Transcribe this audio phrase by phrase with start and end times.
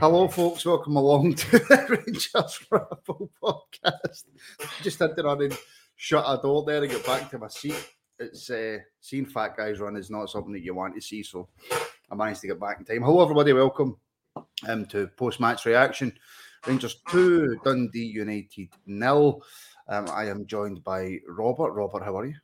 [0.00, 0.64] Hello, folks.
[0.64, 4.26] Welcome along to the Rangers Rabble podcast.
[4.82, 5.58] Just had to run and
[5.96, 7.74] shut a door there and get back to my seat.
[8.16, 11.48] It's uh, seeing fat guys run is not something that you want to see, so
[12.08, 13.02] I managed to get back in time.
[13.02, 13.52] Hello, everybody.
[13.52, 13.96] Welcome
[14.68, 16.12] um, to post match reaction.
[16.64, 19.42] Rangers two, Dundee United nil.
[19.88, 21.72] Um, I am joined by Robert.
[21.72, 22.36] Robert, how are you?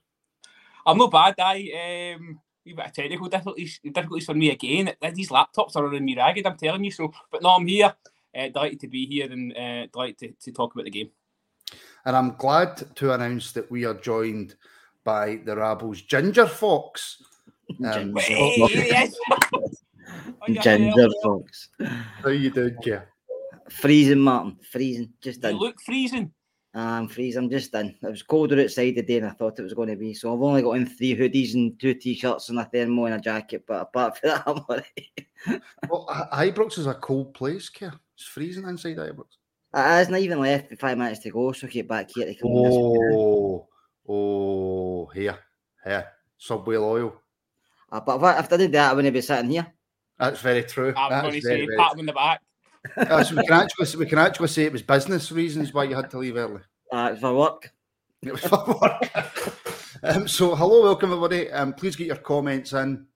[0.86, 1.36] I'm not bad.
[1.38, 4.92] I um, wee bit of technical difficulties, difficulties for me again.
[5.12, 6.46] These laptops are running me ragged.
[6.46, 7.12] I'm telling you so.
[7.30, 7.94] But no, I'm here.
[8.36, 11.10] Uh, delighted to be here and uh, delighted to, to talk about the game.
[12.04, 14.56] And I'm glad to announce that we are joined
[15.04, 17.22] by the Rabbles Ginger Fox.
[17.82, 19.14] Um, yes.
[20.62, 21.70] Ginger Fox.
[22.22, 23.08] How you doing, Kia?
[23.70, 24.58] Freezing, Martin.
[24.70, 25.10] Freezing.
[25.22, 25.56] Just You in.
[25.56, 26.30] look freezing.
[26.74, 27.44] I'm freezing.
[27.44, 27.94] I'm just in.
[28.02, 30.12] It was colder outside today than I thought it was going to be.
[30.12, 33.20] So I've only got in three hoodies and two t-shirts and a thermo and a
[33.20, 33.64] jacket.
[33.66, 35.26] But apart from that, I'm alright.
[35.88, 37.92] well, I- Ibrox is a cold place, Kia.
[38.16, 39.26] It's freezing inside Ibrox.
[39.74, 42.34] It hasn't even left with five minutes to go, so I get back here to
[42.34, 43.14] come in this weekend.
[43.14, 43.68] Oh,
[44.08, 45.38] oh, here,
[45.84, 46.06] here,
[46.38, 47.20] Subway loyal.
[47.90, 49.66] Uh, but if I, if I did that, I wouldn't be sitting here.
[50.18, 50.94] That's very true.
[50.96, 52.40] I'm That's going to very, say, pat him in the back.
[52.96, 55.94] Uh, so we can actually we can actually say it was business reasons why you
[55.94, 56.60] had to leave early.
[56.92, 57.72] Uh, it's for work.
[58.22, 59.92] It was for work.
[60.02, 61.50] um, so hello, welcome everybody.
[61.50, 63.06] Um, please get your comments in,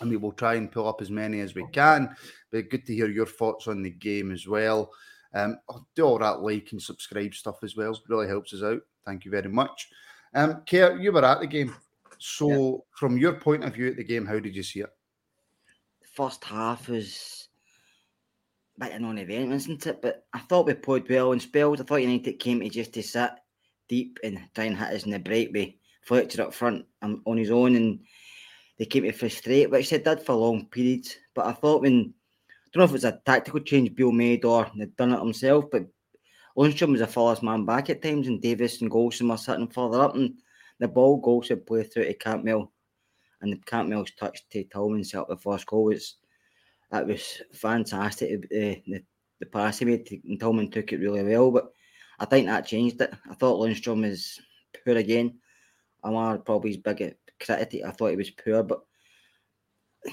[0.00, 2.14] and we will try and pull up as many as we can.
[2.50, 4.90] But good to hear your thoughts on the game as well.
[5.34, 5.58] Um,
[5.96, 7.92] do all that like and subscribe stuff as well.
[7.92, 8.82] It really helps us out.
[9.06, 9.88] Thank you very much.
[10.34, 11.74] Um, Kerr, you were at the game.
[12.18, 14.90] So, from your point of view at the game, how did you see it?
[16.14, 17.41] First half was
[18.82, 20.02] bit of non-event, wasn't it?
[20.02, 21.80] But I thought we played well in spells.
[21.80, 23.30] I thought United came to just to sit
[23.88, 25.76] deep and try and hit us in the breakaway.
[26.02, 28.00] Fletcher up front um, on his own, and
[28.78, 31.16] they came to frustrate, which they did for long periods.
[31.34, 32.12] But I thought when
[32.66, 35.20] I don't know if it was a tactical change Beale made or they'd done it
[35.20, 35.86] himself, but
[36.56, 40.00] Lundstram was a furthest man back at times, and Davies and Goldson were sitting further
[40.00, 40.34] up, and
[40.80, 42.72] the ball Goldson played through to Cantwell,
[43.42, 45.84] and the Cantwell's touch to Tillman set up the first goal.
[45.84, 46.16] Was
[46.92, 48.44] that was fantastic.
[48.44, 49.02] Uh, the
[49.40, 51.72] the pass he made, and Tillman took it really well, but
[52.20, 53.12] I think that changed it.
[53.28, 54.40] I thought Lundstram was
[54.84, 55.38] poor again.
[56.04, 57.82] Amar probably his big critic.
[57.84, 58.82] I thought he was poor, but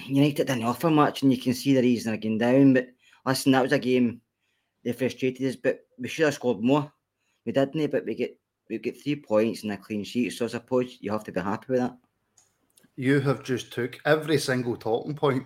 [0.08, 2.74] United didn't offer much, and you can see the reason they're down.
[2.74, 2.88] But
[3.26, 4.22] listen, that was a game
[4.84, 6.92] they frustrated us, but we should have scored more.
[7.46, 8.40] We didn't, but we get
[8.70, 10.32] we get three points and a clean sheet.
[10.32, 11.98] So I suppose you have to be happy with that.
[12.96, 15.46] You have just took every single talking point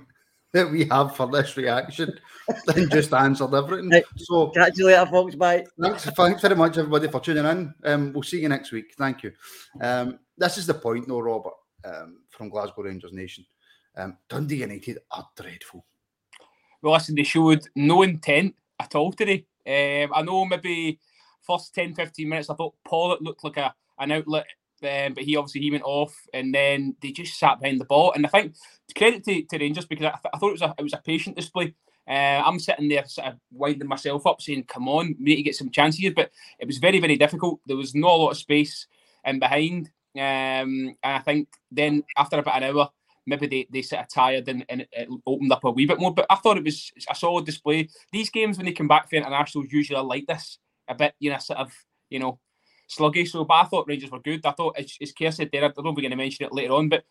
[0.63, 2.13] that we have for this reaction
[2.75, 4.03] and just answered everything.
[4.17, 5.33] So catch you later, folks.
[5.33, 5.65] Bye.
[5.81, 7.73] Thanks, thanks very much, everybody, for tuning in.
[7.83, 8.93] Um, we'll see you next week.
[8.95, 9.31] Thank you.
[9.81, 11.53] Um, this is the point, though, Robert,
[11.83, 13.43] um, from Glasgow Rangers Nation.
[13.97, 15.85] Um, Dundee United are dreadful.
[16.83, 19.47] Well, listen, they showed no intent at all today.
[19.65, 20.99] Um, I know maybe
[21.41, 24.45] first 10, 15 minutes, I thought Pollock looked like a an outlet
[24.85, 28.13] um, but he obviously he went off, and then they just sat behind the ball.
[28.13, 28.55] And I think
[28.95, 31.01] credit to, to Rangers because I, th- I thought it was a it was a
[31.05, 31.73] patient display.
[32.07, 35.43] Uh, I'm sitting there sort of winding myself up, saying, "Come on, we need to
[35.43, 37.59] get some chances." here." But it was very very difficult.
[37.65, 38.87] There was not a lot of space
[39.25, 42.89] in behind, um, and I think then after about an hour,
[43.25, 46.13] maybe they, they sort of tired and, and it opened up a wee bit more.
[46.13, 47.89] But I thought it was a solid display.
[48.11, 51.31] These games when they come back for internationals usually are like this, a bit you
[51.31, 51.73] know sort of
[52.09, 52.39] you know
[52.95, 53.31] sluggish.
[53.31, 54.45] So, but I thought Rangers were good.
[54.45, 56.45] I thought, as, as Kerr said there, I don't know if we're going to mention
[56.45, 57.03] it later on, but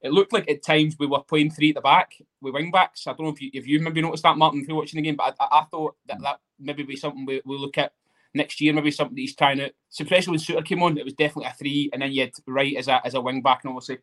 [0.00, 3.06] it looked like at times we were playing three at the back with wing backs.
[3.06, 5.08] I don't know if you if you maybe noticed that, Martin, if you're watching the
[5.08, 7.92] game, but I, I thought that that maybe be something we we look at
[8.34, 8.72] next year.
[8.72, 11.90] Maybe something he's trying to, especially when Souttar came on, it was definitely a three,
[11.92, 13.98] and then you had Wright as a as a wing back, and obviously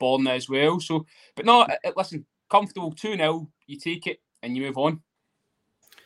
[0.00, 0.78] Borna as well.
[0.78, 5.00] So, but no, listen, comfortable two 0 you take it and you move on.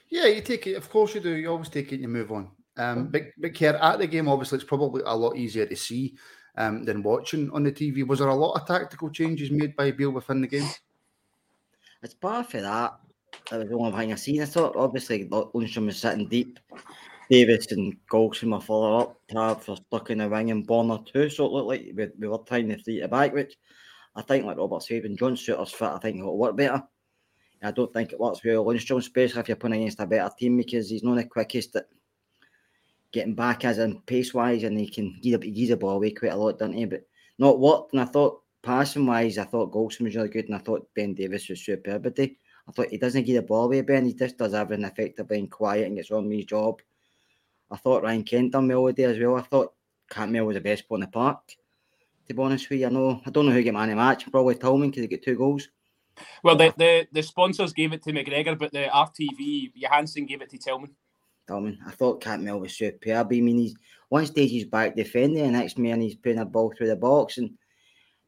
[0.08, 0.74] Yeah, you take it.
[0.74, 1.30] Of course you do.
[1.30, 2.50] You always take it and you move on.
[2.76, 6.14] Um, but but Kerr, at the game, obviously, it's probably a lot easier to see
[6.56, 8.06] um, than watching on the TV.
[8.06, 10.68] Was there a lot of tactical changes made by Beale within the game?
[12.02, 12.98] It's part for that.
[13.50, 14.42] That was the only thing I seen.
[14.42, 16.58] I thought obviously Lundstram was sitting deep.
[17.30, 19.20] Davies and Goldson were further up.
[19.28, 21.28] Trav was stuck in the wing and Borna too.
[21.28, 23.56] So it looked like we, we were trying to three to back, which
[24.14, 26.82] I think, like Robert said, when John Souttar's fit, I think it'll work better.
[27.62, 30.56] I don't think it works well Lundstram, especially if you're playing against a better team
[30.58, 31.86] because he's not the quickest at
[33.12, 36.32] getting back as in pace wise, and he can give the, the ball away quite
[36.32, 36.84] a lot, doesn't he?
[36.84, 37.06] But
[37.38, 37.88] not what.
[37.92, 41.14] And I thought passing wise, I thought Goldson was really good, and I thought Ben
[41.14, 42.02] Davies was superb.
[42.02, 44.06] But I thought he doesn't give the ball away, Ben.
[44.06, 46.80] He just does everything effectively and quiet and gets on with his job.
[47.70, 49.36] I thought Ryan Kent done well with as well.
[49.36, 49.74] I thought
[50.10, 51.40] Cantwell was the best player in the park.
[52.28, 54.30] To be honest with you, I know I don't know who get man of match.
[54.30, 55.68] Probably Tillman because he got two goals.
[56.42, 60.50] Well, the, the the sponsors gave it to McGregor, but the RTV Johansson gave it
[60.50, 60.90] to Tillman.
[61.48, 63.28] I thought Cantwell was superb.
[63.30, 63.74] I mean, he's
[64.08, 67.38] one stage he's back defending, and next man he's putting a ball through the box,
[67.38, 67.50] and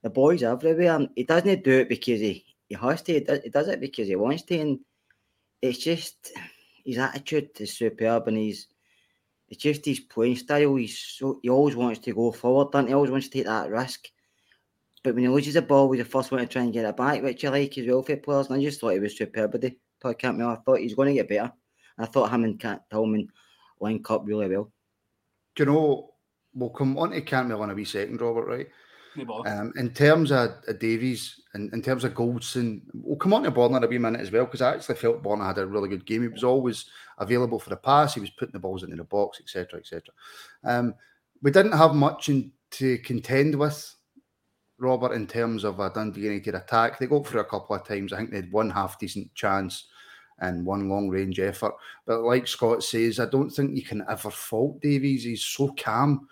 [0.03, 0.97] the boys everywhere.
[0.97, 3.15] And he doesn't do it because he, he has to.
[3.15, 4.81] He does, he does it because he wants to, and
[5.63, 6.33] it's just
[6.85, 8.69] his attitude is superb, and he's
[9.49, 10.77] it's just his playing style.
[10.77, 12.95] He's so he always wants to go forward, doesn't he?
[12.95, 14.09] Always wants to take that risk.
[15.03, 16.97] But when he loses the ball, he's the first one to try and get it
[16.97, 18.49] back, which I like as well for players.
[18.49, 19.53] And I just thought he was superb.
[19.53, 19.73] But
[20.03, 21.53] Todd Cantwell, I thought he's going to get better.
[21.99, 23.29] I thought him and Cat Tillman
[23.81, 24.71] link up really well.
[25.55, 26.15] Do you know,
[26.55, 28.69] we'll come on to Cantwell in a wee second, Robert, right?
[29.47, 33.51] Um, in terms of, of Davies, and in terms of Goldson, we'll come on to
[33.51, 35.89] Borna in a wee minute as well, because I actually felt Borna had a really
[35.89, 36.23] good game.
[36.23, 36.85] He was always
[37.19, 39.81] available for the pass, he was putting the balls into the box, etc.
[39.81, 40.03] etc.
[40.63, 40.95] Um,
[41.43, 43.95] we didn't have much in, to contend with,
[44.79, 46.99] Robert, in terms of a Dundee United attack.
[46.99, 48.13] They got through a couple of times.
[48.13, 49.89] I think they had one half decent chance
[50.41, 51.75] and one long range effort.
[52.07, 55.25] But like Scott says, I don't think you can ever fault Davies.
[55.25, 56.29] He's so calm.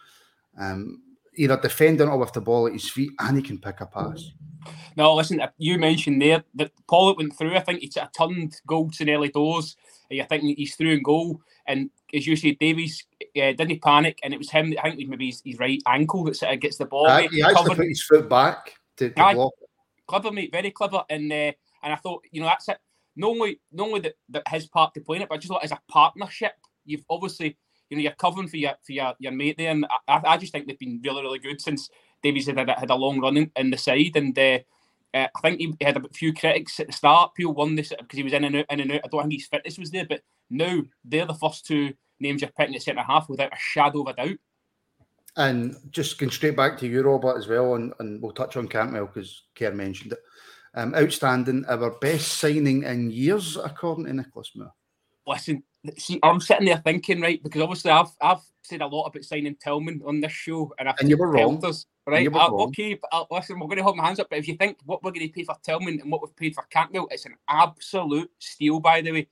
[0.58, 1.02] Um,
[1.36, 4.32] either defending or with the ball at his feet, and he can pick a pass.
[4.96, 7.54] No, listen, you mentioned there that Pollock went through.
[7.54, 9.76] I think he sort of turned goals in early doors.
[10.10, 11.40] I think he's through and goal.
[11.66, 14.74] And as you said, Davies uh, didn't panic, and it was him.
[14.78, 17.06] I think it maybe his, his, right ankle that sort of gets the ball.
[17.06, 19.52] Uh, he actually put his foot back to, to block.
[20.06, 21.02] Clever, mate, very clever.
[21.10, 21.52] And uh,
[21.82, 22.78] and I thought, you know, that's it.
[23.16, 25.72] Not only, not only that, that his part to play in it, but just as
[25.72, 26.52] a partnership,
[26.84, 27.56] you've obviously
[27.90, 30.52] you know, you're covering for your for your, your mate there, and I, I just
[30.52, 31.88] think they've been really really good since
[32.22, 34.58] Davies had had a long run in, in the side, and uh,
[35.14, 37.34] uh, I think he had a few critics at the start.
[37.34, 39.00] Peel won this because he was in and out, in and out.
[39.04, 42.50] I don't think his fitness was there, but now they're the first two names you're
[42.50, 44.38] picking at centre half without a shadow of a doubt.
[45.36, 48.68] And just going straight back to you, Robert, as well, and, and we'll touch on
[48.68, 50.18] Cantwell because Kerr mentioned it.
[50.78, 54.74] Um, outstanding, our best signing in years, according to Nicholas Moore.
[55.26, 55.62] Listen,
[55.96, 59.56] see, I'm sitting there thinking, right, because obviously I've I've said a lot about signing
[59.56, 61.64] Tillman on this show, and I've and you were wrong.
[61.64, 62.28] Us, right?
[62.30, 64.28] Uh, okay, but uh, listen, we're going to hold my hands up.
[64.28, 66.54] But if you think what we're going to pay for Tillman and what we've paid
[66.54, 69.28] for Cantwell, it's an absolute steal, by the way.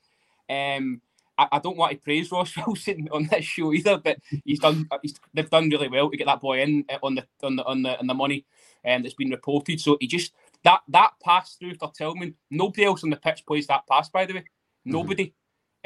[0.49, 1.01] Um,
[1.37, 4.89] I, I, don't want to praise Ross Wilson on this show either, but he's done.
[5.03, 7.65] He's, they've done really well to get that boy in uh, on the on the
[7.65, 8.45] on the on the money,
[8.85, 9.81] and um, that's been reported.
[9.81, 10.33] So he just
[10.65, 12.35] that that pass through for Tillman.
[12.51, 14.41] Nobody else on the pitch plays that pass, by the way.
[14.41, 14.93] Mm-hmm.
[14.93, 15.27] Nobody.
[15.27, 15.31] Mm-hmm.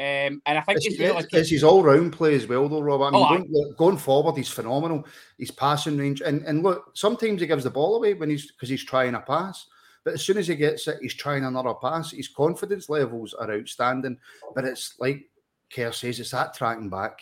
[0.01, 2.81] Um, and I think it's, well, like, it's his all round play as well, though,
[2.81, 3.07] Robert.
[3.07, 5.05] I mean, oh, going, going, forward, he's phenomenal.
[5.39, 8.69] He's passing range, and, and look, sometimes he gives the ball away when he's because
[8.69, 9.67] he's trying a pass.
[10.05, 12.13] But as soon as he gets it, he's trying another pass.
[12.13, 14.19] His confidence levels are outstanding.
[14.55, 15.29] But it's like
[15.75, 17.19] Kerr says, it's that tracking back,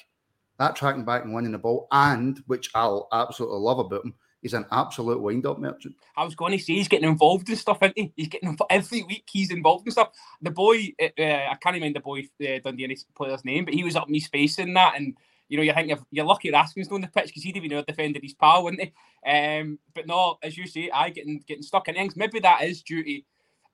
[0.59, 4.15] that tracking back and winning the ball, and which I'll absolutely love about him
[4.47, 5.97] he's an absolute wind-up merchant.
[6.17, 8.13] I was going to say he's getting involved in stuff, isn't he?
[8.15, 9.29] He's getting involved every week.
[9.29, 10.11] He's involved in stuff.
[10.41, 13.83] The boy, uh, uh I can't remember the boy uh, Dundee player's name, but he
[13.83, 15.17] was up me space in that, and
[15.49, 18.23] you know, you think you're lucky Raskin's on the pitch because he'd have been defended
[18.23, 19.31] his pal, wouldn't he?
[19.31, 22.17] Um, but no, as you say, I getting getting stuck in things.
[22.17, 23.23] Maybe that is due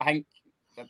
[0.01, 0.27] I think,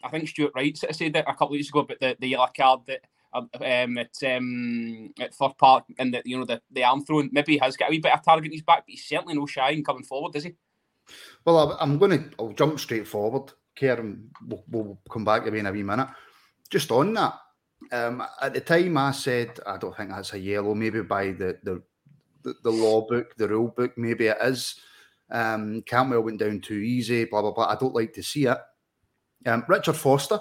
[0.03, 2.49] I think Stuart Wright said that a couple of weeks ago about the, the yellow
[2.57, 3.01] card that
[3.35, 7.31] um, at um, at Third Park and the you know the, the arm throwing.
[7.33, 9.35] Maybe he has got a wee bit of target in his back, but he's certainly
[9.35, 10.55] no shy in coming forward, does he?
[11.45, 14.31] Well, I'm going to I'll jump straight forward, Kieran.
[14.47, 16.09] We'll, we'll come back to me in a wee minute.
[16.71, 17.35] Just on that,
[17.91, 20.75] um, at the time I said I don't think that's a yellow.
[20.75, 21.83] Maybe by the the,
[22.63, 24.77] the, law book, the rule book, maybe it is.
[25.31, 27.25] Um, went down too easy.
[27.25, 27.69] Blah blah blah.
[27.69, 28.59] I don't like to see it.
[29.47, 30.39] Um, Richard Foster,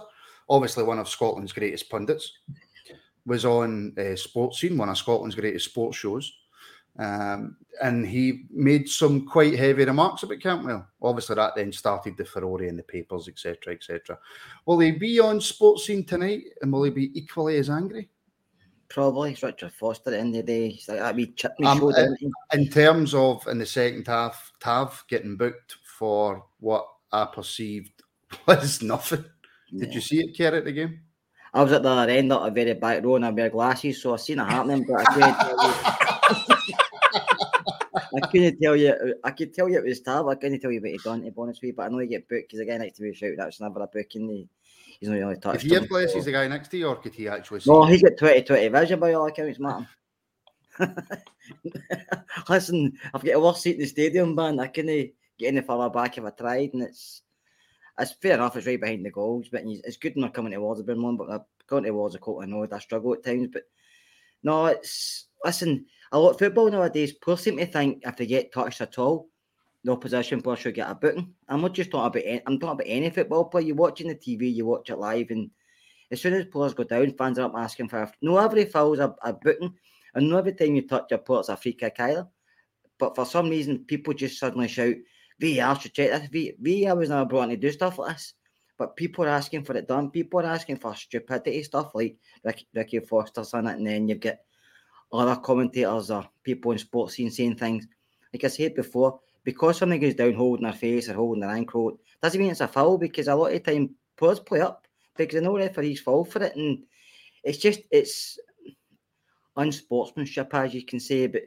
[0.50, 2.32] obviously one of Scotland's greatest pundits,
[3.26, 6.32] was on uh, Sportscene, one of Scotland's greatest sports shows.
[7.00, 10.88] Um, and he made some quite heavy remarks about Cantwell.
[11.02, 14.20] Obviously, that then started the furore in the papers, etc., etc.
[14.66, 18.10] Will he be on Sportscene tonight, and will he be equally as angry?
[18.90, 19.32] Probably.
[19.32, 20.70] It's Richard Foster at the end of the day.
[20.70, 21.90] He's like that wee chutney um, show.
[21.92, 22.18] In,
[22.54, 28.04] in terms of in the second half, Tav getting booked for what I perceived
[28.46, 29.24] was nothing.
[29.72, 29.96] Did yeah.
[29.96, 31.00] you see it, Kerr, at the game?
[31.54, 34.02] I was at the other end, not a very back row, and I wear glasses,
[34.02, 36.76] so I seen it happening, but I couldn't tell you.
[38.14, 39.16] I couldn't tell you.
[39.24, 40.28] I could tell you it was Tav.
[40.28, 41.24] I couldn't tell you what he done.
[41.24, 42.98] To be honest with you, but I know he get booked because the guy next
[42.98, 44.30] to me shouted that's never a booking.
[44.30, 44.50] He,
[45.00, 45.66] he's not really touched.
[45.66, 47.62] If he plays, he's the guy next to you, or could he actually?
[47.66, 49.88] No, he's got 2020 vision by all accounts, man.
[52.50, 54.60] Listen, I've got a worse seat in the stadium, man.
[54.60, 57.24] I couldn't get any further back if I tried, and it's
[58.02, 58.56] it's fair enough.
[58.56, 61.18] It's right behind the goals, but it's good they're coming towards the one.
[61.18, 62.44] But uh, they're going towards the court.
[62.44, 63.64] I know I struggle at times, but
[64.44, 65.86] no, it's listen.
[66.12, 69.30] A lot of football nowadays, players seem to think if they get touched at all,
[69.84, 71.34] the opposition player should get a booking.
[71.48, 73.66] I'm not just talking about any, I'm talking about any football player.
[73.66, 75.50] You're watching the TV, you watch it live, and
[76.12, 79.00] as soon as players go down, fans are up asking for a, no every foul's
[79.00, 79.74] a, a booking,
[80.14, 82.28] and no every time you touch a player, it's a free kick either.
[83.00, 84.96] But for some reason, people just suddenly shout,
[85.42, 86.56] VAR should check this.
[86.60, 88.34] VAR was never brought in to do stuff like this.
[88.78, 90.10] But people are asking for it done.
[90.10, 94.16] People are asking for stupidity stuff like Ricky, Ricky Foster's in it, and then you
[94.16, 94.44] get
[95.12, 97.88] other commentators or people in sports scene saying things.
[98.34, 102.00] Like I said before, because something goes down holding their face or holding their ankle,
[102.22, 105.42] doesn't mean it's a foul because a lot of time players play up because they
[105.46, 106.56] know referees fall for it.
[106.56, 106.84] And
[107.44, 108.40] it's just, it's
[109.58, 111.44] unsportsmanship, as you can say, but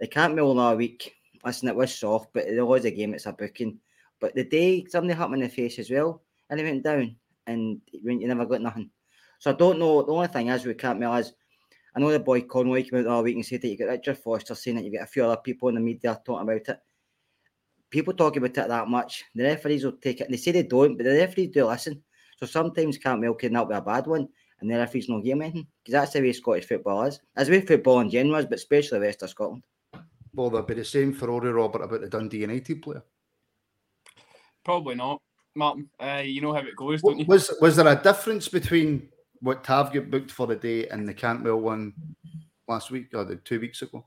[0.00, 1.14] they can't mill all our week.
[1.48, 3.78] Listen, it was soft, but it was a game, it's a booking.
[4.20, 7.16] But the day somebody hit him in the face as well, and he went down,
[7.46, 8.90] and you never got nothing.
[9.38, 10.02] So I don't know.
[10.02, 11.32] The only thing is we can't is
[11.96, 14.18] I know the boy Conway came out all week and said that you got Richard
[14.18, 16.80] Foster saying that you get a few other people in the media talking about it.
[17.88, 19.24] People talk about it that much.
[19.34, 20.30] The referees will take it.
[20.30, 22.02] They say they don't, but the referees do listen.
[22.36, 24.28] So sometimes Cantwell can help with a bad one,
[24.60, 27.20] and the referees no game anything because that's the way Scottish football is.
[27.34, 29.64] As way football in general is, but especially the rest of Scotland.
[30.38, 33.02] Well, there'll be the same for Rory Robert about the Dundee United player.
[34.64, 35.20] Probably not,
[35.56, 35.90] Martin.
[35.98, 37.24] Uh, you know how it goes, don't you?
[37.26, 39.08] Was was there a difference between
[39.40, 41.92] what Tav got booked for the day and the Cantwell one
[42.68, 44.06] last week or the two weeks ago.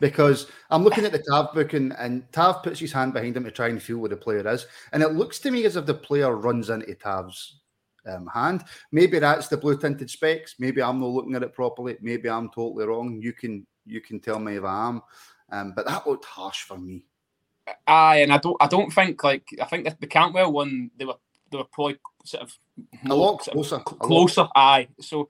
[0.00, 3.52] Because I'm looking at the Tav booking and Tav puts his hand behind him to
[3.52, 4.66] try and feel where the player is.
[4.92, 7.60] And it looks to me as if the player runs into Tav's
[8.06, 8.64] um, hand.
[8.90, 10.56] Maybe that's the blue tinted specs.
[10.58, 11.98] Maybe I'm not looking at it properly.
[12.00, 13.20] Maybe I'm totally wrong.
[13.22, 15.02] You can you can tell me if I am.
[15.52, 17.04] Um, but that looked harsh for me.
[17.86, 21.04] Aye, and I don't I don't think like I think that the Cantwell one they
[21.04, 21.14] were
[21.50, 22.58] they were probably sort of
[23.08, 24.40] a lot closer, closer.
[24.42, 24.52] Lot.
[24.56, 25.28] Aye, so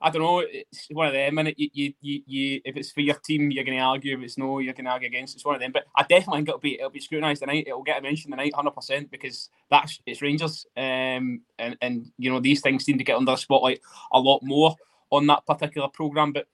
[0.00, 0.40] I don't know.
[0.40, 3.64] It's one of them, and you, you, you, you, if it's for your team, you're
[3.64, 4.16] going to argue.
[4.16, 5.34] If it's no, you're going to argue against.
[5.34, 5.72] It's one of them.
[5.72, 7.64] But I definitely think it'll be it'll be scrutinised tonight.
[7.66, 12.30] It'll get a mention tonight, hundred percent, because that's it's Rangers, um, and and you
[12.30, 13.80] know these things seem to get under the spotlight
[14.12, 14.76] a lot more
[15.10, 16.32] on that particular program.
[16.32, 16.46] But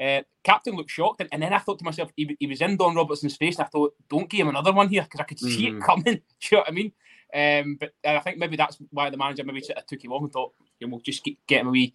[0.00, 2.76] uh, Captain looked shocked, and, and, then I thought to myself, he, he was in
[2.76, 5.38] Don Robertson's face, and I thought, don't give him another one here because I could
[5.38, 5.76] see mm.
[5.76, 6.04] it coming.
[6.04, 6.20] Do
[6.50, 6.92] you know what I mean?
[7.34, 10.52] Um, but I think maybe that's why the manager maybe took him off and thought,
[10.78, 11.92] you know, we'll just get, get him a wee,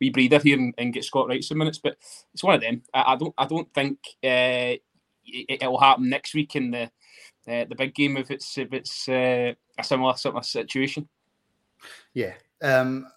[0.00, 1.78] wee breather here and, and, get Scott Wright some minutes.
[1.78, 1.96] But
[2.32, 2.82] it's one of them.
[2.94, 4.78] I, I don't I don't think uh,
[5.24, 6.82] it, will happen next week in the
[7.48, 11.08] uh, the big game if it's if it's uh, a similar sort of situation.
[12.14, 12.34] Yeah.
[12.62, 13.08] Um,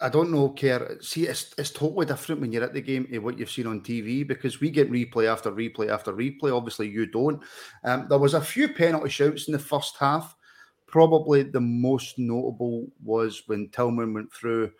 [0.00, 0.98] I don't know, Kerr.
[1.00, 3.80] See, it's, it's totally different when you're at the game to what you've seen on
[3.80, 6.54] TV because we get replay after replay after replay.
[6.54, 7.40] Obviously, you don't.
[7.84, 10.36] Um, there was a few penalty shouts in the first half
[10.94, 14.70] probably the most notable was when Tillman went through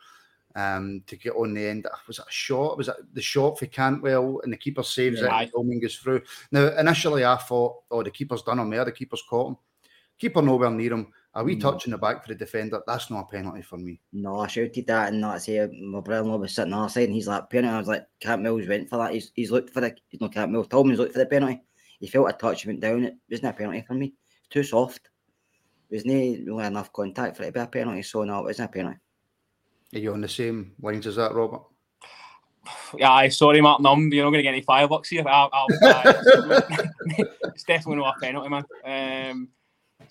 [0.55, 1.89] um, to get on the end.
[2.07, 2.79] Was it a shot?
[2.79, 5.27] Was it the shot for Cantwell and the keeper saves yeah.
[5.27, 6.23] it and Tillman goes through?
[6.53, 9.57] Now, initially I thought, oh, the keeper's done him there, the keeper's caught him.
[10.17, 11.09] Keeper nowhere near him.
[11.37, 11.61] Are we Mm.
[11.63, 12.81] touching the back for the defender?
[12.87, 14.01] That's not a penalty for me.
[14.13, 17.05] No, I shouted that, and that's say my brother-in-law was sitting on the other side,
[17.05, 17.75] and he's like penalty.
[17.75, 19.13] I was like, Cat Mills went for that.
[19.13, 19.95] He's, he's looked for the.
[20.09, 20.69] He's not Cat Mills.
[20.69, 21.61] Tillman's looked for the penalty.
[21.99, 23.05] He felt a touch, went down.
[23.05, 24.15] It wasn't a penalty for me.
[24.41, 25.09] It's too soft.
[25.91, 28.03] There's no really enough contact for it to be a penalty.
[28.03, 28.99] So no, it wasn't a penalty.
[29.95, 31.63] Are you on the same lines as that, Robert?
[32.97, 34.11] Yeah, aye, sorry, Mark Num.
[34.13, 35.23] You're not going to get any fireworks here.
[35.29, 36.15] I'll, I'll, aye,
[37.55, 38.65] it's definitely not a penalty, man.
[38.85, 39.24] Um,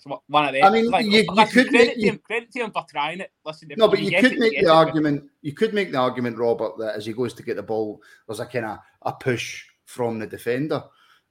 [0.06, 0.64] it's one- of them.
[0.64, 3.20] I mean, Like, you- you could credit, make- to him, credit to him for trying
[3.20, 3.32] it.
[3.44, 5.30] Listen, No, but you could it, make the it, argument.
[5.42, 8.40] You could make the argument, Robert, that as he goes to get the ball, there's
[8.40, 10.82] a kind of a push from the defender.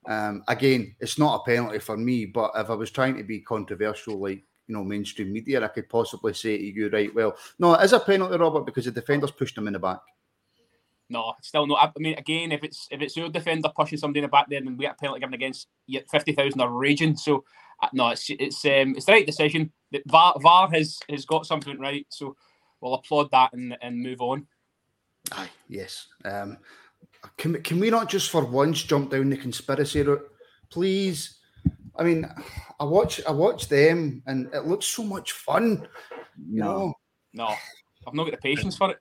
[0.06, 3.40] Um, again, it's not a penalty for me, but if I was trying to be
[3.40, 7.14] controversial, like you know, mainstream media, I could possibly say to you, right?
[7.14, 10.00] Well, no, it is a penalty, Robert, because the defender's pushed him in the back.
[11.10, 11.76] No, still no.
[11.76, 14.66] I mean, again, if it's if it's your defender pushing somebody in the back then
[14.78, 15.68] we get a penalty given against
[16.10, 17.16] fifty thousand are raging.
[17.18, 17.44] So
[17.94, 19.72] no, it's it's um it's the right decision.
[19.92, 22.36] The VAR, VAR has has got something right, so
[22.82, 24.48] we'll applaud that and and move on.
[25.32, 26.08] Aye, yes.
[26.26, 26.58] Um,
[27.38, 30.30] can, can we not just for once jump down the conspiracy route,
[30.70, 31.40] please?
[31.96, 32.28] I mean,
[32.80, 35.88] I watch I watch them and it looks so much fun.
[36.50, 36.66] You No.
[36.66, 36.94] know,
[37.34, 37.56] No,
[38.08, 38.98] I've not got the patience for it.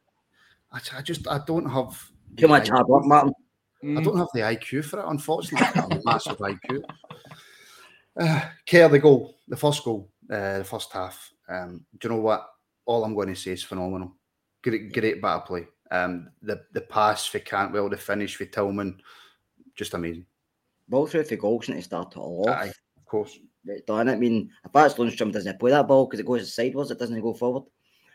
[0.71, 1.99] I, I just I don't have
[2.37, 3.33] Too much hard work, Martin.
[3.85, 5.67] I don't have the IQ for it, unfortunately.
[5.75, 6.83] I have a massive IQ.
[8.19, 11.33] Uh, care the goal, the first goal, uh, the first half.
[11.49, 12.47] Um, do you know what?
[12.85, 14.17] All I'm going to say is phenomenal.
[14.63, 15.67] Great, great of play.
[15.91, 19.01] Um, the the pass for Cantwell, the finish for Tillman,
[19.75, 20.27] just amazing.
[20.89, 22.57] Ball through for Goldson to start it all off.
[22.57, 23.39] Aye, of course.
[23.87, 24.09] Done.
[24.09, 27.21] I mean, if that's Lundstram doesn't play that ball because it goes sideways, it doesn't
[27.21, 27.65] go forward.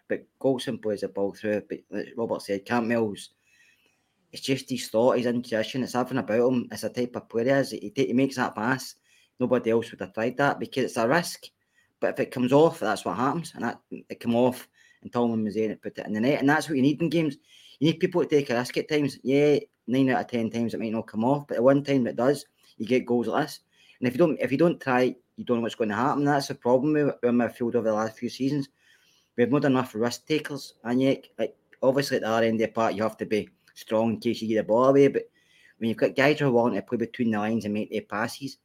[0.08, 1.64] But Goldson plays the ball through.
[1.70, 3.30] But like Robert said, Camp Mills,
[4.32, 5.84] it's just his thought, his intuition.
[5.84, 6.68] It's having about him.
[6.72, 7.64] It's a type of player.
[7.64, 8.96] He, he, he makes that pass.
[9.40, 11.46] Nobody else would have tried that because it's a risk.
[12.00, 13.54] But if it comes off, that's what happens.
[13.56, 14.68] And that it come off,
[15.02, 16.40] and Tillman was there and put it in the net.
[16.40, 17.38] And that's what you need in games.
[17.80, 19.20] You need people to take a risk at times.
[19.24, 22.08] Yeah, nine out of ten times it might not come off, but the one time
[22.08, 22.46] it does,
[22.78, 23.62] you get goals like this.
[24.00, 26.26] And if you don't, if you don't try, you don't know what's going to happen.
[26.26, 28.70] That's the problem with with midfield over the last few seasons.
[29.36, 32.74] We've not enough risk takers, and yet, like obviously at the other end of the
[32.74, 35.08] park, you have to be strong in case you get the ball away.
[35.08, 35.30] But
[35.78, 38.02] when you've got guys who are wanting to play between the lines and make their
[38.02, 38.58] passes,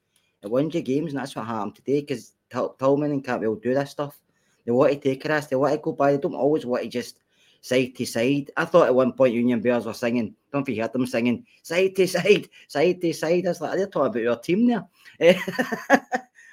[0.42, 2.00] it wins your games, and that's what happened today.
[2.00, 4.20] Because Tillman and Cantwell do this stuff.
[4.64, 5.50] They want to take a risk.
[5.50, 6.12] They want to go by.
[6.12, 7.18] They don't always want to just
[7.60, 8.50] side to side.
[8.56, 10.34] I thought at one point Union Bears were singing.
[10.52, 13.46] Don't you heard them singing side to side, side to side.
[13.46, 14.86] I was like, they're talking about your team there.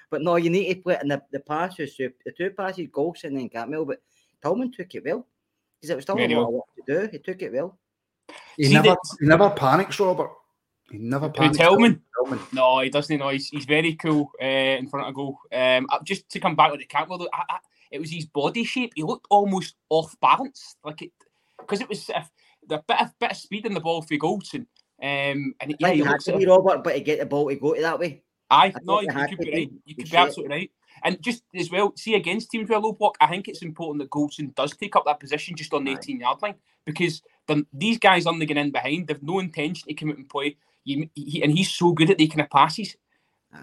[0.09, 2.87] but no, you need to play it in the, the passes, the the two passes,
[2.87, 3.85] Goldson and then Cantwell.
[3.85, 4.01] But
[4.41, 5.25] Tillman took it well.
[5.79, 6.47] Because it was still a Very lot well.
[6.47, 7.09] of work to do.
[7.11, 7.77] He took it well.
[8.57, 10.31] He See, never, that's- he never panics, Robert.
[10.91, 11.57] He never Who, panics.
[11.57, 12.01] Tillman?
[12.15, 12.39] Tillman.
[12.51, 13.17] No, he doesn't.
[13.17, 15.39] No, he's, he's very cool uh, in front of goal.
[15.53, 17.57] Um, just to come back with the Cantwell, though, I, I,
[17.91, 18.93] it was his body shape.
[18.95, 21.11] He looked almost off balance, like it,
[21.59, 22.23] because it was uh,
[22.67, 24.65] the bit of bit of speed in the ball for Goldson.
[25.01, 27.49] Um, and yeah, Like he it had to be Robert, but to get the ball
[27.49, 28.23] to go to that way.
[28.51, 29.51] Aye, I no, you, you could be be.
[29.51, 29.71] right.
[29.71, 30.71] You You could be see absolutely right.
[31.03, 34.01] And just as well, see against teams with a low block, I think it's important
[34.01, 37.65] that Goldson does take up that position just on the 18 yard line because the,
[37.71, 39.07] these guys are only get in behind.
[39.07, 40.57] They've no intention to come out and play.
[40.83, 42.95] You, he, and he's so good at the passes.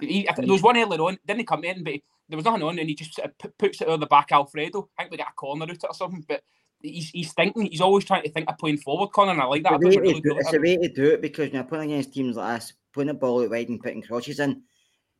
[0.00, 1.94] He, I there was one earlier on, didn't come in, but
[2.28, 4.32] there was nothing on, and he just sort of pu- puts it over the back
[4.32, 4.88] Alfredo.
[4.98, 6.42] I think we got a corner out of it or something, but
[6.82, 9.62] he's, he's thinking, he's always trying to think of playing forward, Connor, and I like
[9.62, 9.74] that.
[9.74, 11.64] I the thought way really do, it's the way to do it because when you're
[11.64, 14.62] playing against teams like us, putting the ball out wide and putting crosses in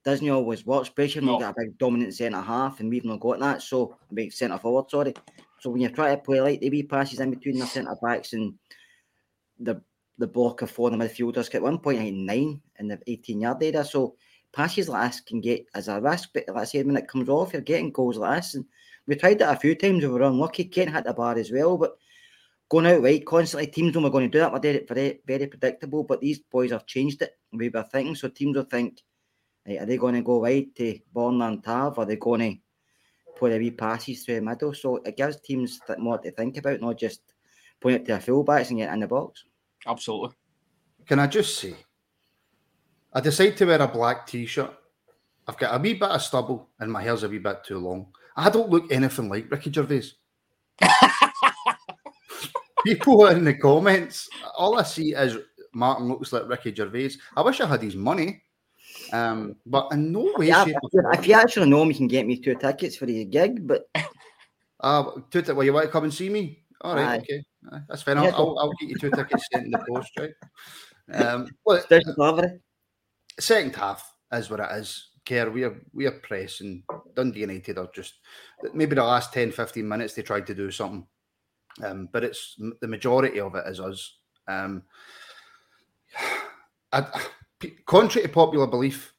[0.04, 1.32] doesn't always work, especially when No.
[1.32, 3.62] you've got a big dominant centre half and we've not got that.
[3.62, 5.14] So, a big centre forward, sorry.
[5.60, 8.32] So, when you try to play like the wee passes in between the centre backs
[8.32, 8.54] and
[9.58, 9.82] the
[10.18, 12.98] the block of four in the midfielders, at one point I had nine in the
[13.06, 13.84] 18 yard area.
[13.84, 14.16] So,
[14.52, 17.28] passes like this can get as a risk, but like I said, when it comes
[17.28, 18.54] off, you're getting goals like this.
[18.54, 18.64] And
[19.06, 20.64] we tried that a few times, we were unlucky.
[20.64, 21.96] Kent hit the bar as well, but
[22.68, 23.68] going out wide constantly.
[23.68, 24.52] Teams we're going to do that.
[24.52, 27.36] We're very, very, very predictable, but these boys have changed it.
[27.52, 28.14] way we're thinking.
[28.14, 29.02] So teams will think,
[29.66, 31.98] right, are they going to go wide to Bournemouth and Tav?
[31.98, 32.58] Are they going to
[33.38, 34.74] play the wee passes through the middle?
[34.74, 37.20] So it gives teams more to think about, not just
[37.80, 39.44] point it to their fullbacks and get in the box.
[39.86, 40.30] Absolutely.
[41.06, 41.74] Can I just say,
[43.12, 44.70] I decide to wear a black t-shirt.
[45.46, 48.08] I've got a wee bit of stubble and my hair's a wee bit too long.
[48.36, 50.10] I don't look anything like Ricky Gervais.
[52.84, 55.38] People in the comments, all I see is
[55.72, 57.12] Martin looks like Ricky Gervais.
[57.36, 58.42] I wish I had his money,
[59.12, 61.94] um, but in no way, Yeah, shape, if, you- if you actually know him, you
[61.96, 63.66] can get me two tickets for his gig.
[63.66, 63.88] But
[64.80, 66.62] Uh, two ti- well, you want to come and see me?
[66.82, 67.42] All right, okay,
[67.88, 68.18] that's fine.
[68.18, 70.30] I'll, I'll, I'll get you two tickets sent in the post, right?
[71.12, 72.60] Um, well, delivery.
[73.38, 75.10] second half is what it is.
[75.24, 76.84] Kerr, we're we're pressing.
[77.14, 78.14] Dundee United are just
[78.72, 81.06] maybe the last 10, 15 minutes they tried to do something,
[81.84, 84.18] um, but it's the majority of it is us.
[84.46, 84.84] Um,
[86.92, 87.06] I,
[87.86, 89.12] contrary to popular belief,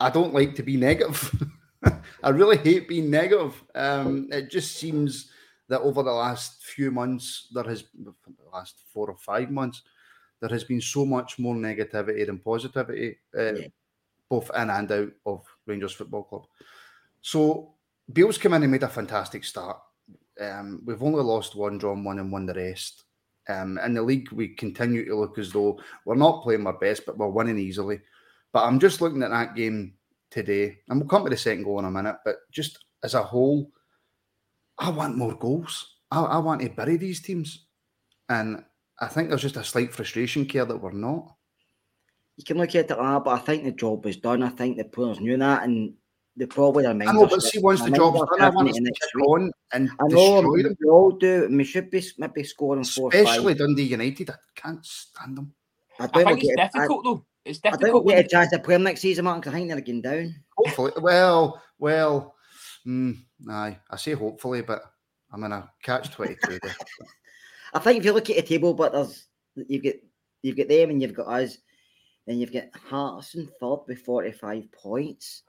[0.00, 1.44] I don't like to be negative.
[2.22, 3.62] I really hate being negative.
[3.74, 5.30] Um, it just seems
[5.68, 8.14] that over the last few months, there has the
[8.52, 9.82] last four or five months,
[10.40, 13.66] there has been so much more negativity than positivity, uh, yeah.
[14.28, 16.46] both in and out of Rangers Football Club.
[17.20, 17.74] So
[18.12, 19.78] Beale's come in and made a fantastic start.
[20.40, 23.04] Um, we've only lost one, drawn one, and won the rest.
[23.48, 27.04] Um, in the league, we continue to look as though we're not playing our best,
[27.06, 28.00] but we're winning easily.
[28.52, 29.94] But I'm just looking at that game
[30.30, 32.16] today, and we'll come to the second goal in a minute.
[32.24, 33.70] But just as a whole,
[34.78, 35.96] I want more goals.
[36.10, 37.66] I, I want to bury these teams,
[38.28, 38.64] and
[39.00, 41.34] I think there's just a slight frustration here that we're not.
[42.36, 44.42] You can look at it like that, but I think the job was done.
[44.42, 45.94] I think the players knew that, and
[46.36, 46.90] they probably are.
[46.90, 50.04] I know, but see, once the job's done, I want to kick on and I
[50.06, 50.76] know destroy them.
[50.80, 53.10] We all do, and we should be maybe scoring four.
[53.12, 55.52] Especially Dundee United, I can't stand them.
[55.98, 57.24] I, I think it's difficult I, though.
[57.44, 57.82] It's difficult.
[57.82, 59.44] I think we get a chance to play them next season, Mark.
[59.48, 60.36] I think they're getting down.
[60.56, 62.36] Hopefully, well, well,
[62.88, 63.16] mm,
[63.50, 64.82] aye, I say hopefully, but
[65.32, 66.76] I'm in a catch twenty two there.
[67.74, 69.94] I think if you look at the table, but there's you've got
[70.42, 71.58] you've got them and you've got us,
[72.26, 75.42] and you've got Hearts in third with forty five points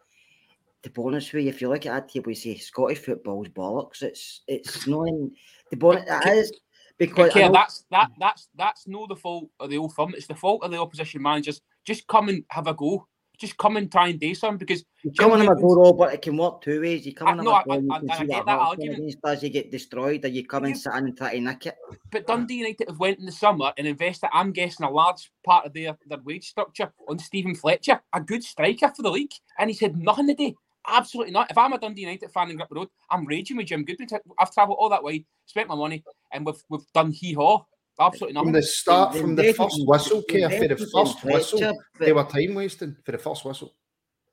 [0.83, 4.01] the bonus way, if you look at that table, you say Scottish football's bollocks.
[4.01, 5.31] It's it's knowing
[5.71, 6.59] the bonus it is
[6.97, 10.13] because yeah, that's that that's that's no the fault of the old firm.
[10.15, 11.61] It's the fault of the opposition managers.
[11.85, 13.07] Just come and have a go.
[13.39, 16.13] Just come and try and do something because you come have a go, Rob, but
[16.13, 17.05] it can work two ways.
[17.05, 18.59] You come and have no, a go, I, you I, can I, see that, that
[18.59, 19.15] argument.
[19.41, 21.77] You get destroyed, or you come and sit and try to nick it.
[22.11, 24.29] But Dundee United have went in the summer and invested.
[24.33, 28.43] I'm guessing a large part of their their wage structure on Steven Fletcher, a good
[28.43, 30.55] striker for the league, and he's had nothing today.
[30.87, 31.49] Absolutely not.
[31.49, 34.09] If I'm a Dundee United fan in Grip Road, I'm raging with Jim Goodwin.
[34.37, 37.63] I've travelled all that way, spent my money, and we've we've done hee haw.
[37.99, 38.45] Absolutely nothing.
[38.45, 42.55] From the start, from the first whistle, Care, for the first whistle, they were time
[42.55, 43.75] wasting for the first whistle.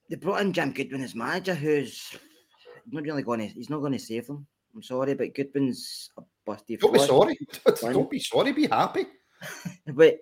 [0.08, 2.16] They brought in Jim Goodwin as manager, who's
[2.90, 3.46] not really going to.
[3.46, 4.46] He's not going to save them.
[4.74, 6.78] I'm sorry, but Goodwin's a busty.
[6.78, 7.38] Don't be sorry.
[7.92, 8.52] Don't be sorry.
[8.52, 9.06] Be happy.
[9.88, 10.18] but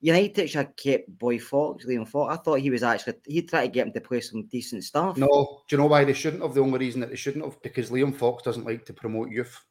[0.00, 2.32] United should have kept Boy Fox, Liam Fox.
[2.32, 5.16] I thought he was actually he tried to get him to play some decent stuff.
[5.16, 6.54] No, do you know why they shouldn't have?
[6.54, 9.62] The only reason that they shouldn't have because Liam Fox doesn't like to promote youth.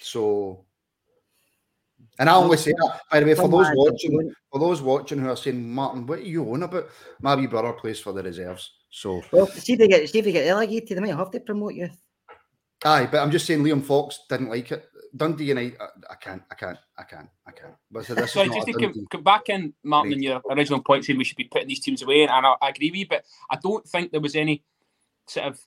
[0.00, 0.64] So,
[2.18, 5.18] and I only say that by the way for oh those watching, for those watching
[5.18, 6.88] who are saying, Martin, what are you on about?
[7.20, 10.24] My wee brother plays for the reserves, so well, see if they get see if
[10.24, 11.88] they get relegated, they might have to promote you.
[12.84, 14.88] Aye, but I'm just saying Liam Fox didn't like it.
[15.16, 17.74] Dundee United, I, I can't, I can't, I can't, I can't.
[17.90, 21.04] But so this Sorry, just to come, come, back in, Martin, in your original point
[21.04, 23.24] saying we should be putting these teams away, and I, I agree with you, but
[23.50, 24.62] I don't think there was any
[25.26, 25.60] sort of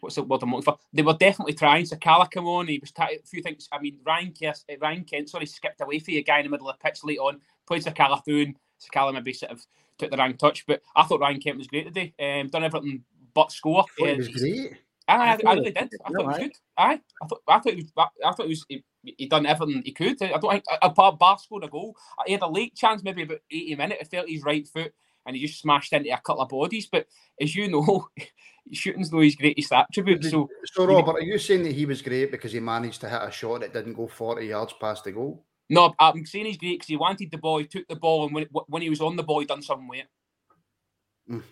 [0.00, 0.78] what's the word I'm looking for?
[0.92, 1.84] They were definitely trying.
[1.84, 3.68] Sakala come on, he was trying a few things.
[3.72, 6.50] I mean, Ryan Kent, uh, Ryan Kent, sorry, skipped away for a guy in the
[6.50, 9.64] middle of the pitch late on, played Sakala through, and Sakala maybe sort of
[9.98, 10.66] took the wrong touch.
[10.66, 12.14] But I thought Ryan Kent was great today.
[12.20, 13.04] Um, done everything
[13.34, 13.84] but score.
[14.00, 14.72] I it was great.
[15.08, 15.90] I, I, I, really did.
[16.04, 16.52] I thought it was good.
[16.76, 17.92] Aye, I thought I thought it was.
[17.96, 18.64] I thought it was.
[18.68, 20.20] He, he done everything he could.
[20.20, 21.96] I don't think apart Bar scored a goal.
[22.26, 24.08] He had a late chance, maybe about eighty minutes.
[24.08, 24.92] Felt his right foot,
[25.26, 26.88] and he just smashed into a couple of bodies.
[26.90, 27.06] But
[27.40, 28.08] as you know,
[28.72, 30.24] shooting's no his greatest attribute.
[30.24, 33.22] So, so Robert, are you saying that he was great because he managed to hit
[33.22, 35.44] a shot that didn't go forty yards past the goal?
[35.68, 38.34] No, I'm saying he's great because he wanted the ball, he took the ball, and
[38.34, 41.32] when when he was on the ball, he done something with it.
[41.32, 41.42] Mm.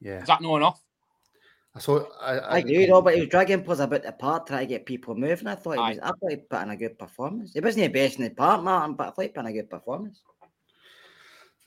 [0.00, 0.82] Yeah, is that not enough?
[1.76, 3.14] I thought I, I, I agree, Robert.
[3.14, 5.46] He was dragging players a bit apart, trying to get people moving.
[5.46, 5.98] I thought he was.
[6.02, 7.52] I thought he put in a good performance.
[7.52, 9.52] He wasn't the best in the part, Martin, but I thought he put in a
[9.52, 10.22] good performance.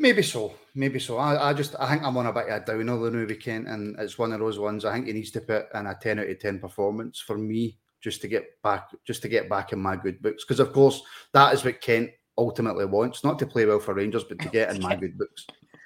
[0.02, 1.18] Maybe so, maybe so.
[1.18, 3.68] I, I just I think I'm on a bit of a downer the new weekend,
[3.68, 4.86] and it's one of those ones.
[4.86, 7.78] I think he needs to put in a ten out of ten performance for me
[8.00, 10.46] just to get back, just to get back in my good books.
[10.46, 11.02] Because of course
[11.34, 14.74] that is what Kent ultimately wants, not to play well for Rangers, but to get
[14.74, 15.46] in my good books.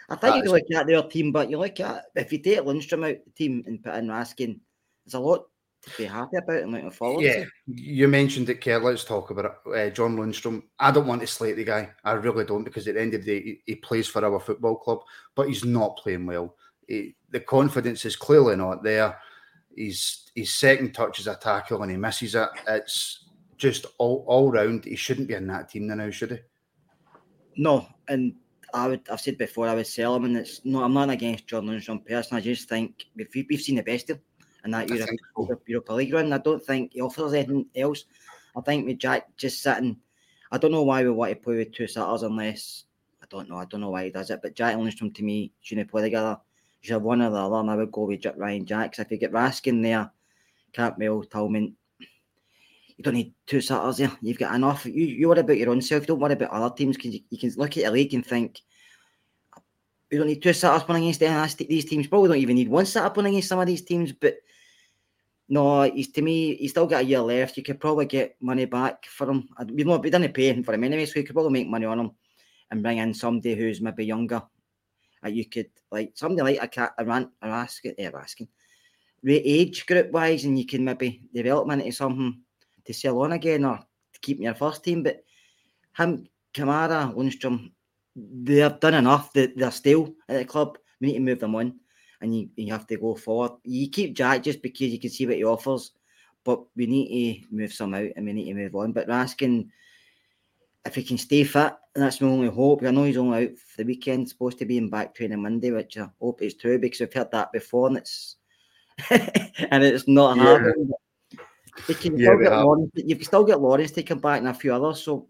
[0.09, 3.09] I think you look at their team, but you look at if you take Lundstram
[3.09, 4.59] out the team and put in Raskin,
[5.05, 5.45] there's a lot
[5.97, 7.49] be happy about and looking forward yeah, to.
[7.67, 8.79] you mentioned it, Kerr.
[8.79, 9.89] Let's talk about it.
[9.89, 10.63] Uh, John Lundstram.
[10.79, 11.89] I don't want to slate the guy.
[12.03, 14.39] I really don't because at the end of the day, he, he plays for our
[14.39, 14.99] football club,
[15.35, 16.55] but he's not playing well.
[16.87, 19.17] He, the confidence is clearly not there.
[19.75, 22.49] He's his second touch is a tackle and he misses it.
[22.67, 23.25] It's
[23.57, 24.85] just all all round.
[24.85, 26.37] He shouldn't be in that team now, should he?
[27.57, 28.35] No, and
[28.73, 31.47] I would I've said before I would sell him, and it's no I'm not against
[31.47, 32.37] John Lundstram person.
[32.37, 34.23] I just think we've, we've seen the best of him
[34.63, 35.59] in that Europe, so.
[35.65, 36.33] Europa League run.
[36.33, 38.05] I don't think he offers anything else.
[38.55, 39.97] I think with Jack just sitting,
[40.51, 42.85] I don't know why we want to play with two sitters unless
[43.21, 43.57] I don't know.
[43.57, 46.37] I don't know why he does it, but Jack Lundstram to me shouldn't play together.
[46.81, 48.99] you're one or the other, and I would go with Ryan Jacks.
[48.99, 50.11] If you get Raskin there,
[50.73, 51.75] Cantwell, Tillman,
[52.97, 54.11] you don't need two sitters there.
[54.21, 54.85] You've got enough.
[54.85, 56.03] You, you worry about your own self.
[56.03, 58.25] You don't worry about other teams because you, you, can look at a league and
[58.25, 58.61] think,
[60.11, 62.07] you don't need two sitters playing against these teams.
[62.07, 64.11] Probably don't even need one sitter playing against some of these teams.
[64.11, 64.35] But
[65.53, 67.57] no, he's to me, he's still got a year left.
[67.57, 69.47] You could probably get money back for him.
[69.55, 71.69] Uh, we know we didn't pay him for him anyway, so you could probably make
[71.69, 72.11] money on him
[72.71, 74.41] and bring in somebody who's maybe younger.
[75.23, 78.47] Like you could like somebody like a cat a rant a asking a asking
[79.27, 82.41] age group wise and you can maybe develop into something
[82.83, 85.03] to sell on again or to keep in your first team.
[85.03, 85.23] But
[85.95, 87.71] him, Kamara, Lundstram,
[88.15, 89.31] they've done enough.
[89.33, 90.79] They, they're still at the club.
[90.99, 91.79] We need to move them on
[92.23, 93.51] and you, you have to go forward.
[93.63, 95.91] You keep Jack just because you can see what he offers,
[96.43, 98.93] but we need to move some out and we need to move on.
[98.93, 99.69] But asking
[100.85, 102.83] if he can stay fit, that's my only hope.
[102.83, 105.71] I know he's only out for the weekend, supposed to be in back training Monday,
[105.71, 108.37] which I hope is true because we've heard that before and it's
[109.09, 110.43] and it's not yeah.
[110.43, 110.91] happening.
[111.87, 114.47] They can yeah, still get Lawrence, you can still get Lawrence to come back and
[114.47, 115.03] a few others.
[115.03, 115.27] So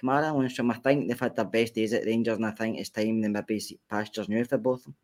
[0.00, 2.78] Kamara and Lundstram, I think they've had their best days at Rangers, and I think
[2.78, 4.94] it's time they maybe pastures new for both of them.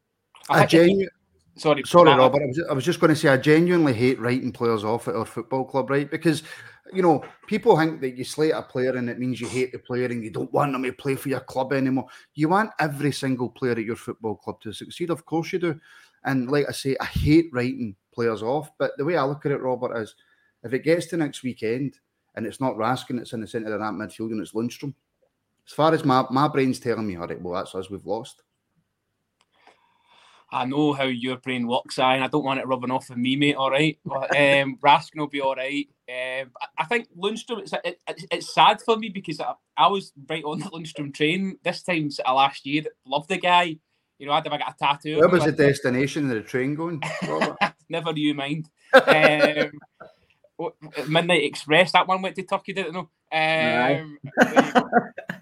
[0.48, 1.08] I genu-
[1.56, 2.42] sorry, sorry, Robert.
[2.42, 5.08] I was, just, I was just going to say I genuinely hate writing players off
[5.08, 6.10] at our football club, right?
[6.10, 6.42] Because
[6.92, 9.78] you know people think that you slate a player and it means you hate the
[9.78, 12.06] player and you don't want them to play for your club anymore.
[12.34, 15.80] You want every single player at your football club to succeed, of course you do.
[16.24, 18.70] And like I say, I hate writing players off.
[18.78, 20.14] But the way I look at it, Robert, is
[20.62, 21.98] if it gets to next weekend
[22.34, 24.94] and it's not Raskin, it's in the centre of that midfield and it's Lundstram.
[25.66, 28.42] As far as my, my brain's telling me, all right, well, that's us, we've lost.
[30.54, 33.16] I know how your brain works, I, and I don't want it rubbing off of
[33.16, 33.56] me, mate.
[33.56, 35.88] All right, but, um, Raskin will be all right.
[36.08, 37.60] Um, I think Lundstram.
[37.60, 41.58] It's, it, it's sad for me because I, I, was right on the Lundstram train
[41.64, 42.84] this time last year.
[43.04, 43.76] Loved the guy.
[44.18, 45.18] You know, I'd have got a tattoo.
[45.18, 47.02] Where was the destination of the train going?
[47.88, 48.68] Never do you mind.
[48.92, 49.72] um,
[51.08, 51.90] Midnight Express.
[51.92, 53.08] That one went to Turkey, didn't know.
[53.32, 54.18] Um,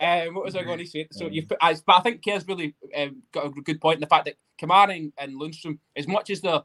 [0.02, 1.06] um, what was I going to say?
[1.12, 4.08] So you put, but I think Kerr's really um, got a good point in the
[4.08, 6.64] fact that Kamara and, and Lundstram, as much as the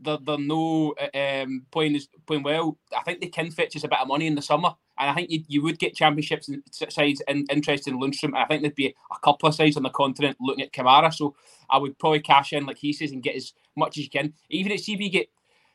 [0.00, 3.88] the the no um, playing is playing well, I think they can fetch us a
[3.88, 6.48] bit of money in the summer, and I think you, you would get championships
[6.88, 8.34] sides in, interested in Lundstram.
[8.34, 11.34] I think there'd be a couple of sides on the continent looking at Kamara, so
[11.68, 14.32] I would probably cash in like he says and get as much as you can.
[14.48, 15.28] Even at CB get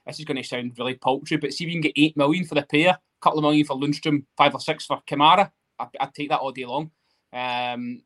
[0.07, 2.45] this is going to sound really paltry, but see if you can get eight million
[2.45, 5.87] for the pair, a couple of million for Lundstram, five or six for Kamara, I,
[6.01, 6.91] would take that all day long.
[7.33, 8.03] Um,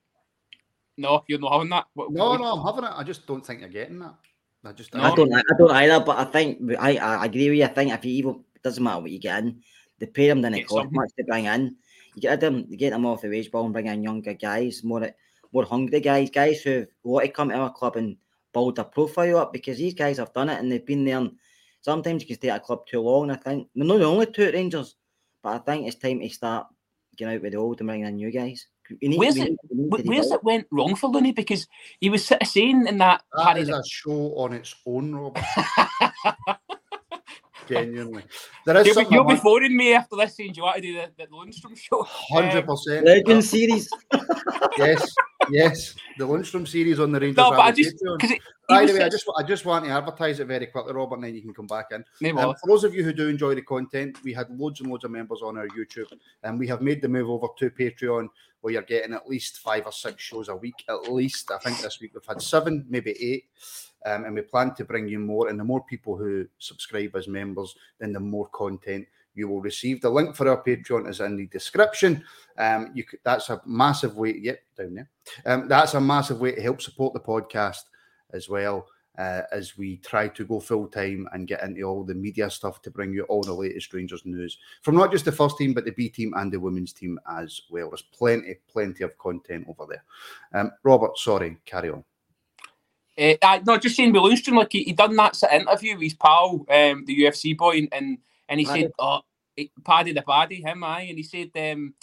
[0.97, 1.85] no, you're not having that.
[1.93, 2.95] What, no, what no, I'm having it.
[2.95, 4.15] I just don't think you're getting that.
[4.65, 5.01] I just no.
[5.01, 5.33] I don't.
[5.33, 6.03] I don't either.
[6.03, 7.65] But I think I, I agree with you.
[7.65, 9.61] I think if you even it doesn't matter what you get in,
[9.99, 11.75] the pay them then it costs much to bring in.
[12.15, 14.83] You get them, you get them off the wage ball and bring in younger guys,
[14.83, 15.09] more
[15.53, 18.17] more hungry guys, guys who want to come to our club and
[18.53, 21.19] build their profile up because these guys have done it and they've been there.
[21.19, 21.31] And
[21.81, 23.29] sometimes you can stay at a club too long.
[23.29, 24.95] I think they're not the only two at Rangers,
[25.43, 26.67] but I think it's time to start
[27.15, 28.67] getting out with the old and bringing in new guys.
[29.01, 29.57] Need, where's it?
[29.69, 31.31] Where's it went wrong for Looney?
[31.31, 31.67] Because
[31.99, 33.23] he was saying in that.
[33.35, 35.43] That is a show on its own, Robert.
[37.67, 38.23] Genuinely,
[38.65, 38.87] there is.
[38.87, 41.25] You'll, you'll be phoning me after this saying, "Do you want to do the, the
[41.27, 43.05] Lundstram show?" Hundred um, percent.
[43.05, 43.89] Legend series.
[44.77, 45.13] yes,
[45.49, 47.37] yes, the Lundstram series on the Rangers.
[47.37, 50.39] No, but I just because by the way, I just I just want to advertise
[50.39, 52.03] it very quickly, Robert, and then you can come back in.
[52.37, 55.03] Um, for those of you who do enjoy the content, we had loads and loads
[55.03, 56.11] of members on our YouTube,
[56.43, 58.27] and we have made the move over to Patreon,
[58.61, 61.51] where you're getting at least five or six shows a week, at least.
[61.51, 63.45] I think this week we've had seven, maybe eight.
[64.05, 65.49] Um, and we plan to bring you more.
[65.49, 70.01] And the more people who subscribe as members, then the more content you will receive.
[70.01, 72.23] The link for our Patreon is in the description.
[72.57, 74.35] Um, you could, that's a massive way.
[74.37, 75.09] Yep, down there.
[75.45, 77.83] Um, that's a massive way to help support the podcast
[78.33, 78.87] as well.
[79.17, 82.83] Uh, as we try to go full time and get into all the media stuff
[82.83, 85.85] to bring you all the latest Rangers news from not just the first team, but
[85.85, 87.89] the B team and the women's team as well.
[87.89, 90.03] There's plenty, plenty of content over there.
[90.53, 92.03] Um, Robert, sorry, carry on.
[93.17, 96.65] Uh, no, just saying with Lundstram, like he, he done that interview with his pal,
[96.69, 98.17] um, the UFC boy, and and,
[98.49, 98.81] and he Paddy.
[98.83, 99.21] said, "Oh,
[99.83, 101.93] Paddy the Baddy, him, I," and he said, um,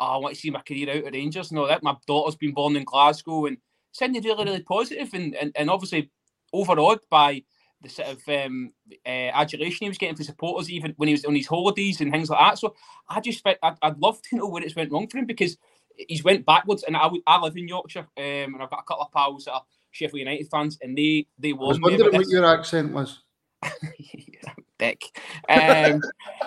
[0.00, 1.82] oh, "I want to see my career out at Rangers and all that.
[1.82, 3.58] My daughter's been born in Glasgow, and
[3.92, 6.10] sounded really, really positive, and and, and obviously
[6.52, 7.42] overawed by."
[7.80, 8.72] the sort of um,
[9.06, 12.10] uh, adulation he was getting from supporters, even when he was on his holidays and
[12.10, 12.58] things like that.
[12.58, 12.74] So
[13.08, 15.56] I just, I'd, I'd love to know where it's went wrong for him because
[15.96, 16.82] he's went backwards.
[16.84, 19.52] And I, I live in Yorkshire, um, and I've got a couple of pals that
[19.52, 23.20] are Sheffield United fans, and they they was wondering what your accent was.
[24.78, 25.02] Dick.
[25.48, 26.00] Um,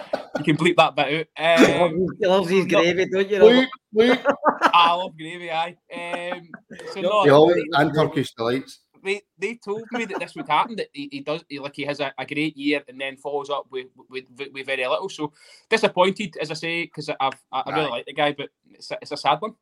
[0.37, 1.69] you can bleep that bit out.
[1.69, 3.39] Um, he loves his gravy, don't you?
[3.39, 4.33] Bleep, bleep.
[4.73, 5.75] I love gravy, aye.
[5.93, 6.49] Um,
[6.93, 8.79] so no, and Turkish delights.
[9.03, 10.77] they, they told me that this would happen.
[10.77, 13.49] That he, he does he, like he has a, a great year and then follows
[13.49, 15.09] up with with, with, with very little.
[15.09, 15.33] So
[15.69, 17.89] disappointed, as I say, because I've I, I really Aye.
[17.89, 19.55] like the guy, but it's a, it's a sad one.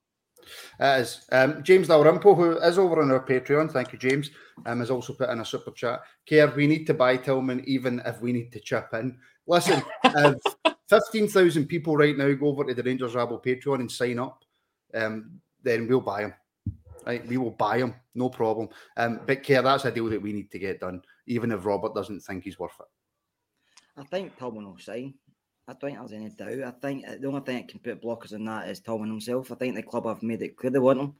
[0.79, 1.25] It is.
[1.31, 4.31] Um, James Dalrymple, who is over on our Patreon, thank you, James,
[4.65, 6.01] um, has also put in a super chat.
[6.25, 9.17] Care, we need to buy Tillman even if we need to chip in.
[9.47, 10.37] Listen, if
[10.89, 14.43] 15,000 people right now go over to the Rangers Rabble Patreon and sign up,
[14.93, 16.33] um, then we'll buy him.
[17.05, 18.69] Right, we will buy him, no problem.
[18.97, 21.95] Um, but Care, that's a deal that we need to get done, even if Robert
[21.95, 22.85] doesn't think he's worth it.
[23.99, 25.13] I think Tillman will sign.
[25.69, 26.67] I don't think there's any doubt.
[26.67, 29.51] I think uh, the only thing that can put blockers in that is Tillman himself.
[29.51, 31.13] I think the club have made it clear they want him.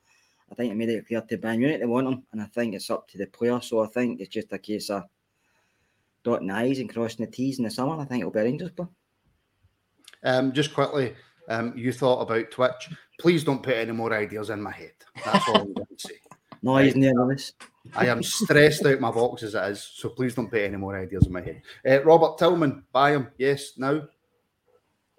[0.52, 2.74] I think they made it clear to Bayern Munich they want him, and I think
[2.74, 3.62] it's up to the player.
[3.62, 5.04] So I think it's just a case of
[6.24, 8.02] dotting the I's and crossing the T's in the summer.
[8.02, 8.90] I think it'll be a Rangers player.
[10.24, 11.14] Um, just quickly,
[11.48, 12.90] um, you thought about Twitch.
[13.20, 14.94] Please don't put any more ideas in my head.
[15.24, 16.16] That's all I'm going to say.
[16.62, 17.54] No, he's near this.
[17.96, 21.00] I am stressed out my box as it is, so please don't put any more
[21.00, 21.62] ideas in my head.
[21.88, 23.30] Uh, Robert Tillman, buy him.
[23.38, 24.02] Yes, now.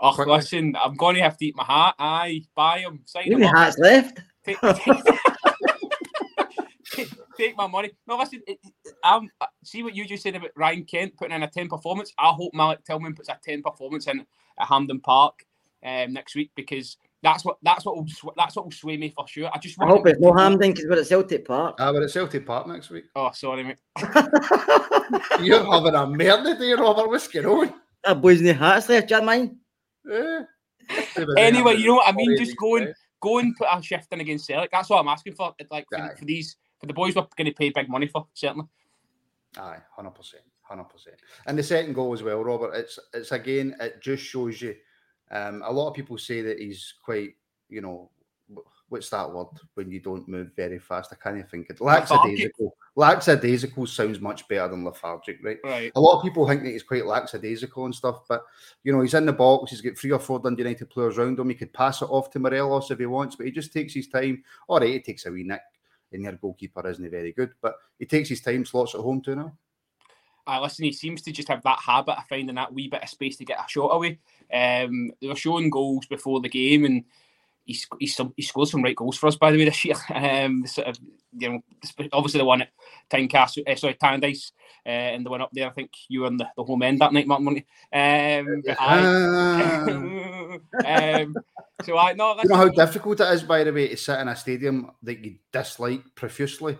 [0.00, 0.34] Oh, Quickly.
[0.36, 1.94] listen, I'm going to have to eat my hat.
[1.98, 3.56] Aye, buy him, sign How him many up.
[3.58, 4.20] hats left?
[4.46, 5.04] Take, take,
[6.92, 7.90] take- take my money.
[8.06, 11.34] No, listen, it, it- um, uh, see what you just said about Ryan Kent putting
[11.34, 12.12] in a 10 performance.
[12.18, 15.44] I hope Malik Tillman puts a 10 performance in at Hampden Park
[15.84, 19.26] um, next week because that's what that's what will that's what will sway me for
[19.28, 19.50] sure.
[19.54, 21.76] I just I want hope it's no Hampden because we're at Celtic Park.
[21.78, 23.04] Ah, we're at Celtic Park next week.
[23.16, 23.78] Oh, sorry, mate.
[25.40, 27.08] You're having a murder day, Robert.
[27.08, 27.74] What's going on?
[28.04, 29.56] That boy's no hats left, do you mind?
[30.10, 30.42] Eh.
[31.36, 32.36] Anyway, you know what I mean.
[32.36, 34.70] Just go and go and put a shift in against Celtic.
[34.70, 35.54] That's what I'm asking for.
[35.70, 38.66] Like for, for these for the boys we're going to pay big money for certainly.
[39.58, 41.16] Aye, hundred percent, hundred percent.
[41.46, 42.74] And the second goal as well, Robert.
[42.74, 43.76] It's it's again.
[43.80, 44.74] It just shows you.
[45.30, 47.34] Um, a lot of people say that he's quite,
[47.68, 48.10] you know,
[48.88, 51.12] what's that word when you don't move very fast?
[51.12, 51.80] I can't even think it.
[51.80, 52.10] Lethargic.
[52.10, 52.76] Lackadaisical.
[52.96, 55.58] Lackadaisical sounds much better than lethargic, right?
[55.64, 55.92] Right.
[55.94, 58.44] A lot of people think that he's quite lackadaisical and stuff, but
[58.82, 59.70] you know, he's in the box.
[59.70, 61.48] He's got three or four Dundee United players around him.
[61.48, 64.08] He could pass it off to Morelos if he wants, but he just takes his
[64.08, 64.42] time.
[64.66, 65.60] All right, he takes a wee nick,
[66.12, 69.36] and their goalkeeper isn't very good, but he takes his time, slots at home to
[69.36, 69.52] now.
[70.46, 73.08] I listen, he seems to just have that habit of finding that wee bit of
[73.08, 74.18] space to get a shot away.
[74.52, 77.04] Um, they were showing goals before the game, and
[77.64, 79.94] he sc- he, scored some right goals for us, by the way, this year.
[80.14, 80.98] Um, sort of,
[81.38, 81.60] you know,
[82.12, 82.68] obviously the one at
[83.10, 84.52] Tynecastle, uh, sorry, Tannadice,
[84.84, 85.68] uh, and the one up there.
[85.68, 87.64] I think you were on the, the home end that night, Martin, weren't?
[87.92, 88.62] Um,
[90.86, 91.34] um,
[91.84, 94.28] so I no, You know how difficult it is, by the way, to sit in
[94.28, 96.76] a stadium that you dislike profusely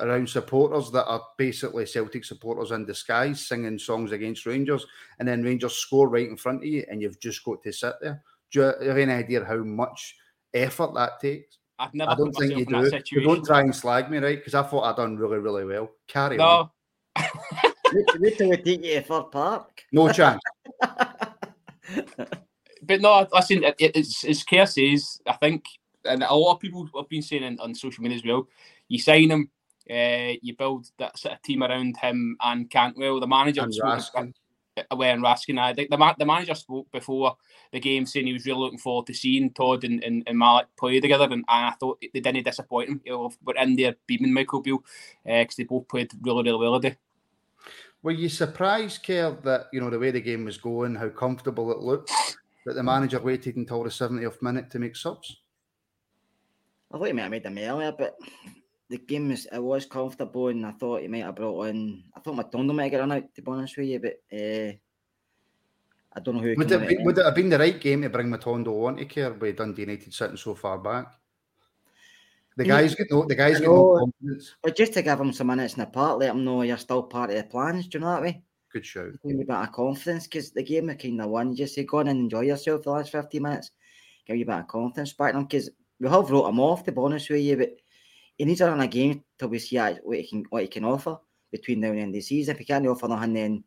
[0.00, 4.86] around supporters that are basically Celtic supporters in disguise singing songs against Rangers,
[5.18, 7.94] and then Rangers score right in front of you, and you've just got to sit
[8.00, 8.22] there.
[8.50, 10.16] Do you have any idea how much
[10.54, 11.58] effort that takes?
[11.78, 12.82] I've never I don't put think you in do.
[12.82, 13.34] that So situation.
[13.34, 14.38] don't try and slag me, right?
[14.38, 15.90] Because I thought I'd done really, really well.
[16.08, 16.68] Carry on.
[17.18, 17.24] No,
[17.92, 19.82] Wait, wait till we take you to Third Park.
[19.92, 20.40] No chance.
[22.82, 25.64] but no, listen, it, it- it's as Kerr says, I think,
[26.04, 28.48] and a lot of people have been saying on, on social media as well,
[28.88, 29.50] you sign him,
[29.90, 33.62] uh, you build that sort of team around him and Cantwell, the manager.
[33.62, 34.34] And
[34.74, 34.86] spoke- Raskin.
[34.90, 35.58] away and Raskin.
[35.58, 37.36] I think the, ma- the manager spoke before
[37.72, 40.66] the game saying he was really looking forward to seeing Todd and, and, and Malik
[40.76, 43.00] play together, and, and I thought they didn't disappoint him.
[43.04, 44.84] You know, we're in there beaming Michael Beale
[45.28, 46.96] uh, because they both played really, really well today.
[48.02, 51.70] Were you surprised, Kerr, that you know the way the game was going, how comfortable
[51.72, 52.12] it looked,
[52.66, 55.38] that the manager waited until the 70th minute to make subs?
[56.92, 58.14] I thought he might have made them earlier, but
[58.88, 62.04] the game was it was comfortable, and I thought he might have brought in.
[62.14, 64.72] I thought Matondo might get run out, to be honest with you, but uh,
[66.12, 66.54] I don't know who.
[66.56, 69.04] Would it, be, would it have been the right game to bring Matondo on to
[69.04, 71.12] Kerr with Dundee United sitting so far back?
[72.56, 74.54] The guys get no, the guys I get no confidence.
[74.62, 77.02] But just to give him some minutes in the park, let him know you're still
[77.02, 77.88] part of the plans.
[77.88, 78.42] Do you know that way?
[78.72, 79.10] Good show.
[79.10, 81.50] Give me a bit of confidence because the game we kind of won.
[81.50, 83.72] You just say go on and enjoy yourself the last 50 minutes.
[84.26, 86.84] Give you a bit of confidence back to him because we have wrote him off,
[86.84, 87.70] to be honest with you, but
[88.38, 90.84] he needs to run a game till we see what he can what he can
[90.84, 91.18] offer
[91.52, 92.52] between now and the end of the season.
[92.52, 93.64] If he can't offer nothing, then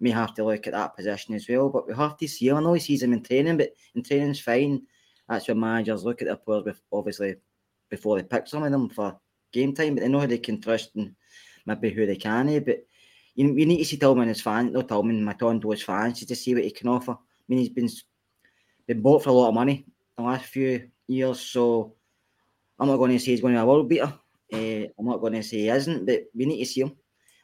[0.00, 1.68] we have to look at that position as well.
[1.68, 2.56] But we have to see him.
[2.56, 4.82] I know he sees him in training, but in training's fine.
[5.28, 7.36] That's when managers look at their players with obviously
[7.88, 9.18] before they pick some of them for
[9.52, 11.14] game time, but they know who they can trust and
[11.66, 12.48] maybe who they can.
[12.48, 12.84] eh, But
[13.34, 16.54] you, you need to see Tillman as fan, not Tillman, Matondo as fans, to see
[16.54, 17.12] what he can offer.
[17.12, 17.16] I
[17.48, 17.88] mean, he's been
[18.86, 19.84] been bought for a lot of money
[20.16, 21.94] the last few years, so
[22.80, 24.12] I'm not going to say he's going to be a world beater.
[24.52, 26.96] Uh, I'm not going to say he isn't, but we need to see him.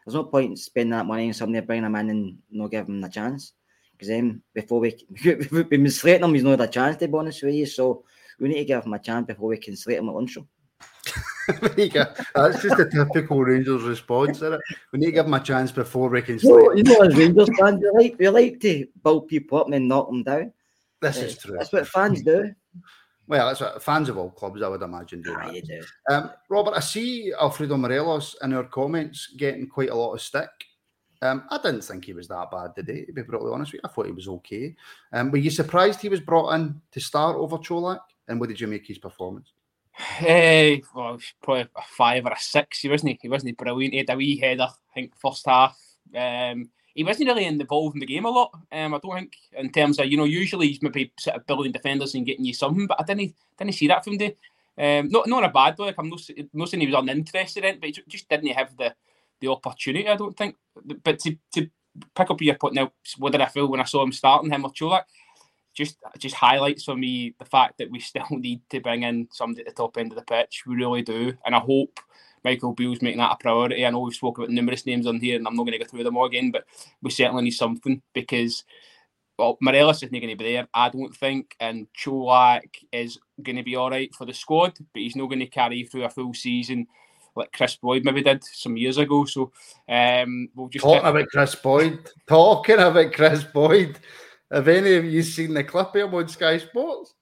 [0.05, 3.05] There's no point spending that money on somebody, bringing him in and not giving him
[3.05, 3.53] a chance.
[3.93, 7.15] Because then before we we've been slating him, he's not had a chance to be
[7.15, 7.67] honest with you.
[7.67, 8.05] So
[8.39, 10.39] we need to give him a chance before we can slate him at lunch.
[12.35, 14.61] That's just a typical Rangers response, isn't it?
[14.93, 17.49] We need to give them a chance before we can No, you know, as Rangers
[17.59, 20.53] fans, we like we like to build people up and then knock them down.
[21.01, 21.57] This Uh, is true.
[21.57, 22.55] That's what fans do.
[23.29, 25.55] Well, that's what fans of all clubs, I would imagine, do Ah, that.
[25.55, 25.83] you do.
[26.11, 30.49] Um, Robert, I see Alfredo Morelos in our comments getting quite a lot of stick.
[31.23, 33.89] Um, I didn't think he was that bad today, to be brutally honest with you.
[33.89, 34.77] I thought he was okay.
[35.13, 38.01] Um, were you surprised he was brought in to start over Colak?
[38.29, 39.53] And what did you make his performance?
[39.93, 42.81] Hey, well, it was probably a five or a six.
[42.81, 43.19] He wasn't.
[43.23, 43.95] He wasn't brilliant.
[43.95, 44.69] He had a wee header.
[44.69, 45.77] I think first half.
[46.15, 48.51] Um, he wasn't really involved in the game a lot.
[48.73, 51.71] Um, I don't think in terms of you know usually he's maybe sort of building
[51.71, 54.35] defenders and getting you something, but I didn't didn't see that from the.
[54.79, 55.89] Um, not not in a bad way.
[55.89, 56.21] Like I'm not,
[56.55, 58.95] not saying he was uninterested in it, but he just didn't have the
[59.41, 60.09] the opportunity.
[60.09, 60.57] I don't think.
[61.05, 61.69] But to to
[62.15, 64.65] pick up your point now, what did I feel when I saw him starting him
[64.65, 65.05] or Colak?
[65.75, 69.61] Just just highlights for me the fact that we still need to bring in somebody
[69.61, 70.65] at the top end of the pitch.
[70.67, 72.01] We really do, and I hope
[72.45, 73.85] Michael Beale's making that a priority.
[73.85, 75.85] I know we've spoken about numerous names on here, and I'm not going to go
[75.85, 76.65] through them all again, but
[77.03, 78.65] we certainly need something because
[79.39, 83.63] well, Morelos isn't going to be there, I don't think, and Colak is going to
[83.63, 86.33] be all right for the squad, but he's not going to carry through a full
[86.33, 86.87] season
[87.35, 89.27] like Kris Boyd maybe did some years ago.
[89.27, 89.53] So
[89.89, 92.11] um, we'll just Talking about Kris Boyd.
[92.27, 93.99] Talking about Kris Boyd.
[94.51, 97.13] Have any of you seen the clip of him on Sky Sports?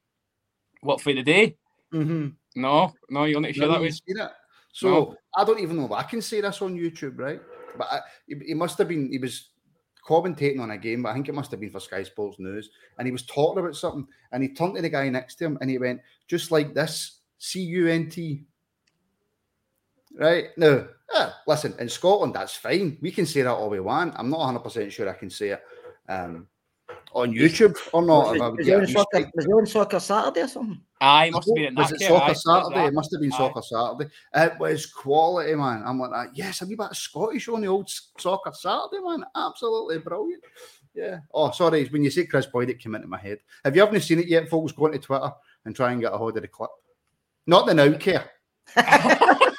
[0.84, 1.56] what for the day.
[1.92, 2.28] Mm-hmm.
[2.56, 3.98] No, no, you'll not share that with.
[4.74, 5.16] So.
[5.36, 7.40] I don't even know if I can say this on YouTube, right?
[7.76, 9.10] But I, he, he must have been.
[9.10, 9.50] He was
[10.06, 12.70] commentating on a game, but I think it must have been for Sky Sports News,
[12.98, 15.58] and he was talking about something, and he turned to the guy next to him,
[15.60, 18.44] and he went, "Just like this, C U N T.
[20.16, 22.98] Right now, yeah, listen, in Scotland, that's fine.
[23.00, 24.14] We can say that all we want.
[24.16, 25.62] I'm not 100 percent sure I can say it
[26.08, 26.46] um,
[27.14, 28.26] on YouTube or oh, not.
[28.26, 30.48] Was, if I was, would was, get on soccer, was he on soccer Saturday or
[30.48, 30.80] something?
[31.00, 32.74] Aye, must have been Was it Soccer aye, Saturday?
[32.74, 32.86] that.
[32.86, 33.36] It must have been Aye.
[33.36, 34.10] Soccer Saturday.
[34.34, 35.82] It was quality, man.
[35.84, 39.24] I'm like, ah, yes, a wee bit of Scottish on the old Soccer Saturday, man.
[39.36, 40.42] Absolutely brilliant.
[40.94, 41.18] Yeah.
[41.32, 41.86] Oh, sorry.
[41.86, 43.38] When you say Kris Boyd, it came into my head.
[43.64, 45.32] If you haven't seen it yet, folks, go on to Twitter
[45.64, 46.70] and try and get a hold of the clip.
[47.46, 48.24] Not the now Kerr.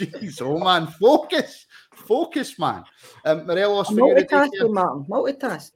[0.00, 1.66] Jeez, oh man, focus,
[2.10, 2.82] focus, man.
[3.24, 5.04] Um, Morelos, for you Multitasking, Kerr.
[5.08, 5.70] Multitask.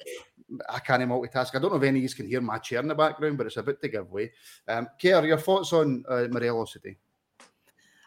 [0.68, 1.54] I can't multitask.
[1.54, 3.46] I don't know if any of you can hear my chair in the background, but
[3.46, 4.32] it's about to give way.
[4.66, 6.96] Um, Kerr, your thoughts on uh, Morelos today?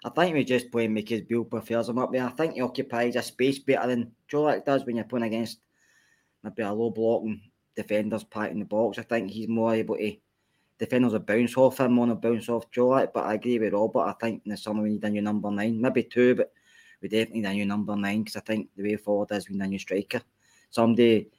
[0.04, 2.26] I think we just play him because Beale prefers him up there.
[2.26, 5.60] I think he occupies a space better than Colak does when you're playing against
[6.44, 7.42] maybe a low blocking
[7.76, 9.00] defenders packing the box.
[9.00, 10.16] I think he's more able to
[10.80, 13.12] defenders will bounce off him on a bounce off Colak.
[13.14, 14.02] But I agree with Robert.
[14.02, 16.54] I think in the summer we need a new number nine, maybe two, but
[17.02, 19.56] we definitely need a new number nine because I think the way forward is we
[19.56, 20.22] need a new striker.
[20.70, 21.30] Somebody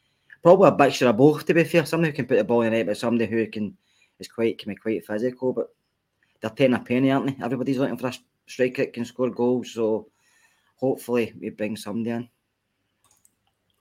[0.43, 1.85] probably a mixture of both to be fair.
[1.85, 3.77] Somebody who can put the ball in the net, but somebody who can
[4.19, 5.53] is quite can be quite physical.
[5.53, 5.69] But
[6.41, 7.45] they're taking a penny, aren't they?
[7.45, 8.15] Everybody's looking for a
[8.47, 9.73] striker that can score goals.
[9.73, 10.09] So
[10.77, 12.29] hopefully we bring somebody in.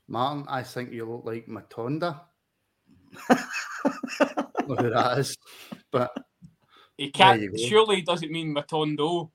[0.07, 2.21] Martin, I think you look like Matondo.
[4.67, 5.38] Look who that is.
[5.91, 6.11] But
[6.97, 7.41] He can't.
[7.41, 7.57] you go.
[7.57, 9.32] Surely doesn't mean Matondo.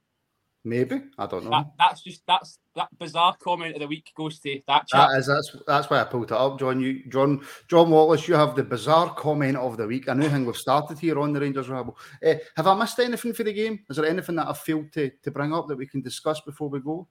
[0.65, 1.51] Maybe I don't know.
[1.51, 5.11] That, that's just that's that bizarre comment of the week goes to that chap.
[5.11, 6.81] That is that's that's why I pulled it up, John.
[6.81, 8.29] You, John, John Wallace.
[8.29, 10.09] You have the bizarre comment of the week.
[10.09, 11.97] A new thing we've started here on the Rangers Rabble.
[12.25, 13.81] Uh, have I missed anything for the game?
[13.91, 16.69] Is there anything that I've failed to, to bring up that we can discuss before
[16.69, 17.07] we go?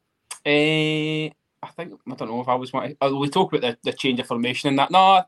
[0.45, 1.29] Eh,
[1.61, 2.97] I think I don't know if I was wanting.
[3.01, 4.91] Oh, we talk about the, the change of formation and that.
[4.91, 5.23] No,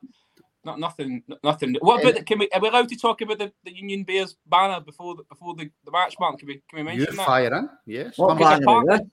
[0.65, 1.23] not nothing.
[1.43, 1.75] Nothing.
[1.81, 2.15] What about?
[2.15, 2.49] The, can we?
[2.49, 5.69] Are we allowed to talk about the, the Union Bears banner before the, before the,
[5.85, 6.39] the match, Mark?
[6.39, 6.61] Can we?
[6.69, 7.25] Can we You mention that?
[7.25, 8.17] fire in, yes.
[8.17, 8.63] What banner?
[8.63, 9.07] apart- is it?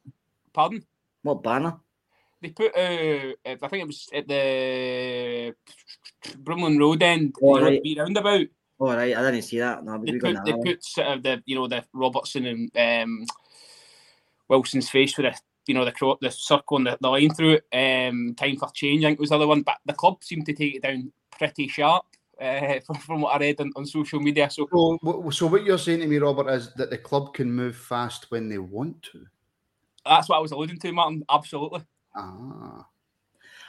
[0.53, 0.85] Pardon.
[1.23, 1.77] What banner?
[2.41, 2.75] They put.
[2.77, 5.55] Uh, I think it was at the
[6.43, 7.35] Broomloan Road end.
[7.43, 7.83] Oh, you know, right.
[7.83, 8.47] the wee roundabout.
[8.79, 9.85] All right, I didn't see that.
[9.85, 13.27] No, They put they put sort of the you know the Robertson and um,
[14.49, 17.59] Wilson's face with the you know the cro- the circle and the, the line through
[17.61, 18.09] it.
[18.09, 19.61] Um, time for change, I think was the other one.
[19.63, 22.05] But the club seemed to take it down pretty sharp
[22.41, 24.49] uh, from, from what I read on, on social media.
[24.51, 27.75] So So, so what you're saying to me, Robert, is that the club can move
[27.75, 29.25] fast when they want to.
[30.05, 31.25] that's what I was alluding to, Martin.
[31.29, 31.83] Absolutely.
[32.15, 32.87] Ah,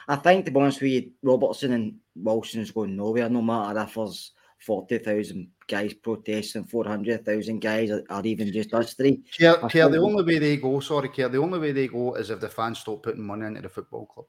[0.08, 3.94] I think, to be honest with you, Robertson and Wilson's going nowhere, no matter if
[3.94, 9.22] there's 40,000 guys protesting, 400,000 guys, or, or even just us three.
[9.38, 12.30] Kerr, Kerr, the only way they go, sorry, Kerr, the only way they go is
[12.30, 14.26] if the fans stop putting money into the football club.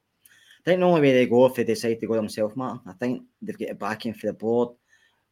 [0.63, 2.79] I think the only way they go if they decide to go themselves, Martin.
[2.87, 4.69] I think they've got a backing for the board.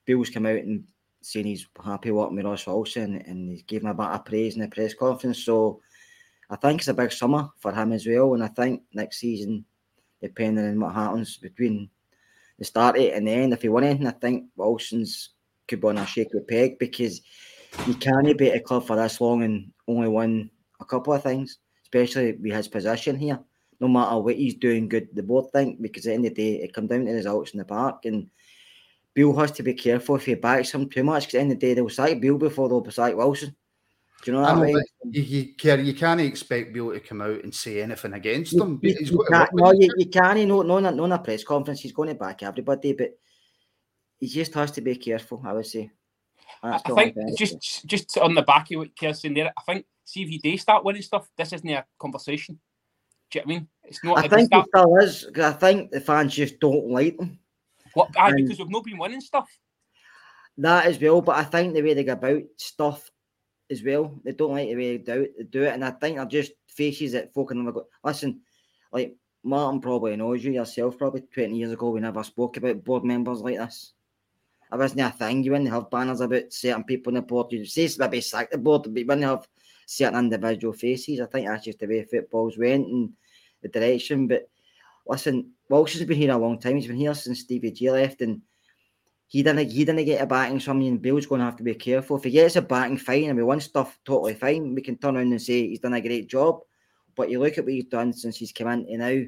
[0.06, 0.84] Beale's come out and
[1.22, 4.62] saying he's happy working with Ross Wilson and he's given a bit of praise in
[4.62, 5.46] the press conference.
[5.46, 5.80] So
[6.50, 8.34] I think it's a big summer for him as well.
[8.34, 9.64] And I think next season,
[10.22, 11.90] depending on what happens between
[12.60, 15.30] the start date and the end, if he won anything, I think Wilson's
[15.68, 17.22] could be on a shaky peg because
[17.88, 20.50] you can't be at a club for this long and only won
[20.82, 23.40] a couple of things, especially with his position here.
[23.82, 26.42] No matter what he's doing, good they both think because at the end of the
[26.58, 28.30] day, it comes down to results in the park and.
[29.14, 31.52] Beale has to be careful if he backs him too much because at the end
[31.52, 33.54] of the day they'll sack Beale before they'll sack Wilson.
[34.24, 34.74] Do you know what I that know, way?
[34.74, 38.54] but you, you, Kerry, you can't expect Beale to come out and say anything against
[38.54, 38.80] You, them.
[38.82, 40.48] you- you can't, no, you, you can't.
[40.48, 43.10] No, no, no, no, in a press conference, he's going to back everybody, but
[44.18, 45.42] he just has to be careful.
[45.46, 45.92] I would say.
[46.64, 49.86] That's I think just just on the back of what Ker's saying there, I think
[50.06, 52.60] see if you do start winning stuff, this isn't a conversation.
[53.32, 53.68] Do you know what I mean?
[53.84, 54.18] It's not.
[54.20, 55.28] I think start, it still is.
[55.38, 57.40] I think the fans just don't like them.
[57.94, 59.50] what, ah, aye, because we've not been winning stuff.
[60.58, 63.10] That as well, but I think the way they go about stuff
[63.72, 65.92] as well, they don't like the way they do it, they do it and I
[65.92, 68.42] think they're just faces that folk and go, listen,
[68.92, 73.06] like Martin probably knows you yourself, probably 20 years ago, we never spoke about board
[73.06, 73.94] members like this.
[74.72, 75.44] It wasn't a thing.
[75.44, 77.52] You wouldn't have banners about certain people in the board.
[77.52, 79.48] You'd say maybe sack the board, but you wouldn't have
[79.92, 81.20] certain individual faces.
[81.20, 83.12] I think that's just the way football's went and
[83.62, 84.28] the direction.
[84.28, 84.50] But
[85.06, 86.78] listen, Wilson's been here a long time.
[86.78, 88.42] He's been here since Stevie G left, and
[89.28, 91.64] he didn't he didn't get a backing from me, and Beale's going to have to
[91.64, 92.18] be careful.
[92.18, 94.74] If he gets a backing, fine, and we won stuff totally fine.
[94.74, 96.62] We can turn around and say he's done a great job.
[97.16, 99.22] But you look at what he's done since he's come in to now,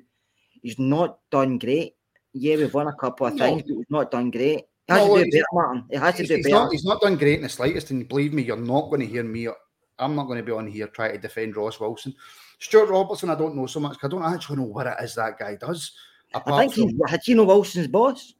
[0.61, 1.95] he's not done great.
[2.31, 3.45] Yeah, we've won a couple of No.
[3.45, 4.63] things, but he's not done great.
[4.89, 5.83] No, has to do better, Martin.
[5.89, 6.49] He has to do better.
[6.49, 9.07] not, he's not done great in the slightest, and believe me, you're not going to
[9.07, 9.47] hear me.
[9.99, 12.15] I'm not going to be on here trying to defend Ross Wilson.
[12.59, 13.97] Stewart Robertson, I don't know so much.
[14.03, 15.91] I don't actually know what it is that guy does.
[16.33, 18.33] I apart think he's from- Hachino Wilson's boss.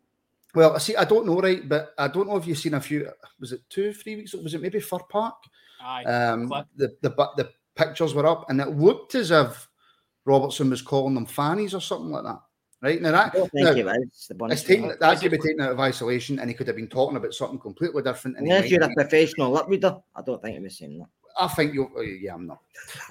[0.56, 2.82] Well, I see, I don't know, right, but I don't know if you've seen a
[2.82, 3.10] few.
[3.40, 4.34] Was it two, three weeks?
[4.36, 5.36] Was it maybe Fir Park?
[5.82, 6.68] Aye, Um, clip.
[6.76, 9.68] the the bu- the pictures were up, and it looked as if
[10.26, 12.40] Robertson was calling them fannies or something like that.
[12.82, 14.28] Right now, I that don't think now, he was.
[14.30, 16.88] The it's taken, that could be taken out of isolation, and he could have been
[16.88, 18.38] talking about something completely different.
[18.38, 21.00] And he Unless you're a be- professional lip reader, I don't think he was saying
[21.00, 21.08] that.
[21.38, 21.90] I think you.
[21.94, 22.62] will Yeah, I'm not.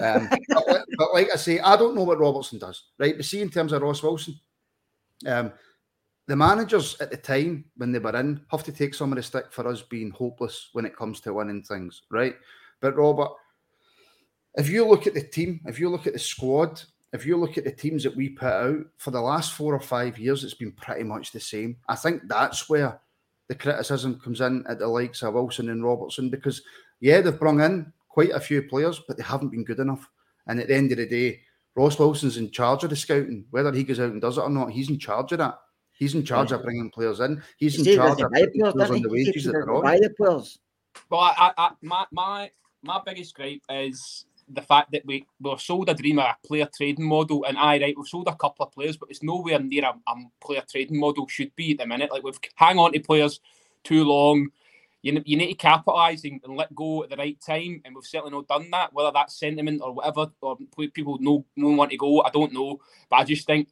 [0.00, 3.16] Um, but, li- but like I say, I don't know what Robertson does, right?
[3.16, 4.38] But see, in terms of Ross Wilson,
[5.26, 5.52] um,
[6.28, 9.22] the managers at the time when they were in have to take some of the
[9.22, 12.36] stick for us being hopeless when it comes to winning things, right?
[12.80, 13.30] But Robert,
[14.54, 17.58] if you look at the team, if you look at the squad, if you look
[17.58, 20.54] at the teams that we put out for the last four or five years, it's
[20.54, 21.76] been pretty much the same.
[21.88, 23.00] I think that's where
[23.48, 26.62] the criticism comes in at the likes of Wilson and Robertson because
[27.00, 30.08] yeah, they've brought in quite a few players, but they haven't been good enough.
[30.46, 31.40] And at the end of the day,
[31.74, 33.46] Ross Wilson's in charge of the scouting.
[33.50, 35.58] Whether he goes out and does it or not, he's in charge of that.
[35.94, 37.42] He's in charge of bringing players in.
[37.56, 39.18] He's He in charge of players, players on the he?
[39.18, 40.00] He said wages he that they're on.
[40.00, 40.58] the players.
[41.08, 42.50] Well, I, I, I, my my
[42.82, 46.46] my biggest gripe is the fact that we we were sold a dream of a
[46.46, 49.60] player trading model, and I right, we've sold a couple of players, but it's nowhere
[49.60, 52.10] near a, a player trading model should be at the minute.
[52.10, 53.40] Like we've hang on to players
[53.84, 54.48] too long.
[55.02, 58.04] You, you need to capitalise and, and let go at the right time, and we've
[58.04, 58.92] certainly not done that.
[58.92, 60.56] Whether that's sentiment or whatever, or
[60.94, 62.80] people no no want to go, I don't know.
[63.10, 63.68] But I just think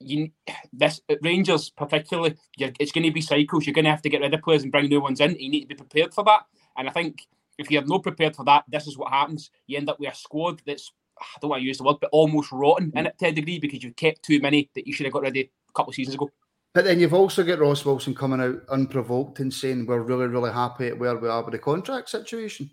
[0.00, 0.30] you
[0.72, 3.66] this at Rangers particularly, you're, it's going to be cycles.
[3.66, 5.36] You're going to have to get rid of players and bring new ones in.
[5.38, 6.46] You need to be prepared for that.
[6.76, 7.26] And I think
[7.58, 9.50] if you're not prepared for that, this is what happens.
[9.66, 12.10] You end up with a squad that's I don't want to use the word, but
[12.10, 12.98] almost rotten mm.
[12.98, 15.22] in it to a degree because you've kept too many that you should have got
[15.22, 16.30] rid of a couple of seasons ago.
[16.74, 20.52] But then you've also got Ross Wilson coming out unprovoked and saying we're really, really
[20.52, 22.68] happy at where we are with the contract situation.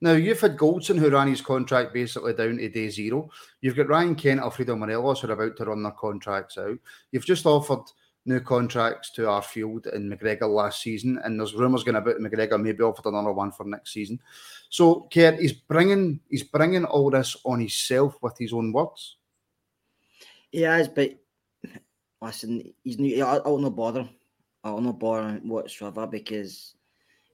[0.00, 3.30] Now you've had Goldson who ran his contract basically down to day zero.
[3.60, 6.76] You've got Ryan Kent, Alfredo Morelos who are about to run their contracts out.
[7.12, 7.84] You've just offered
[8.26, 12.82] new contracts to Arfield and McGregor last season, and there's rumours going about McGregor maybe
[12.82, 14.20] offered another one for next season.
[14.68, 19.16] So Kent, he's bringing he's bringing all this on himself with his own words.
[20.50, 21.12] He has, but
[22.26, 23.24] listen, he's new.
[23.24, 24.00] I- I'll not bother.
[24.02, 24.10] him.
[24.64, 26.74] I'll not bother him whatsoever because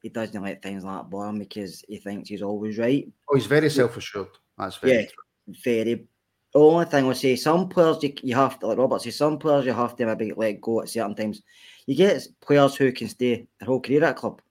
[0.02, 3.08] he doesn't let things like that bother him because he thinks he's always right.
[3.30, 4.28] Oh, he's very self assured.
[4.58, 5.06] That's very Yeah,
[5.64, 6.06] very.
[6.52, 9.38] The only thing I'll say, some players you, you have to, like Robert says, some
[9.38, 11.40] players you have to maybe let go at certain times.
[11.86, 14.42] You get players who can stay their whole career at a club.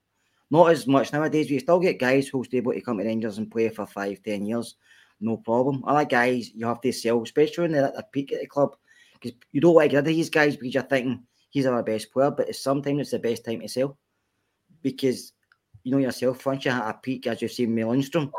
[0.50, 3.04] Not as much nowadays, but you still get guys who'll stay able to come to
[3.04, 4.76] Rangers and play for five, ten years,
[5.20, 5.84] no problem.
[5.86, 8.76] Other guys you have to sell, especially when they're at the peak at the club,
[9.22, 11.84] because you don't want to get rid of these guys because you're thinking he's our
[11.84, 13.98] best player, but it's sometimes it's the best time to sell
[14.82, 15.34] because
[15.84, 18.32] you know yourself, once you're at a peak, as you've seen with Lundstram,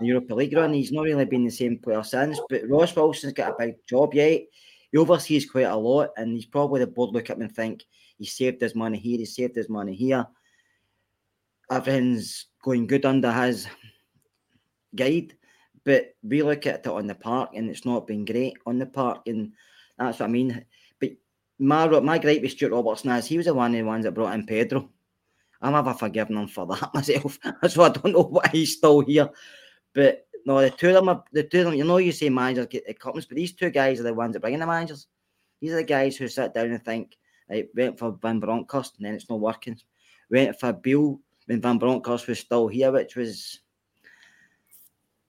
[0.00, 2.38] the Europa League run, he's not really been the same player since.
[2.48, 4.42] But Ross Wilson's got a big job yet.
[4.92, 7.84] He oversees quite a lot, and he's probably the board look at him and think
[8.18, 10.26] he saved his money here, he saved his money here.
[11.70, 13.66] Everything's going good under his
[14.94, 15.34] guide,
[15.84, 18.86] but we look at it on the park, and it's not been great on the
[18.86, 19.52] park, and
[19.98, 20.64] that's what I mean.
[21.00, 21.12] But
[21.58, 24.12] my my gripe with Stewart Robertson is he was the one of the ones that
[24.12, 24.90] brought in Pedro.
[25.60, 27.38] I'm never forgiven him for that myself.
[27.68, 29.28] so I don't know why he's still here.
[29.94, 31.74] But no, the two of them are the two of them.
[31.74, 34.34] You know, you say managers get the comes, but these two guys are the ones
[34.34, 35.06] that bring in the managers.
[35.60, 37.16] These are the guys who sit down and think,
[37.48, 39.78] right, went for Van Bronckhorst and then it's not working.
[40.30, 43.60] Went for Beale when Van Bronckhorst was still here, which was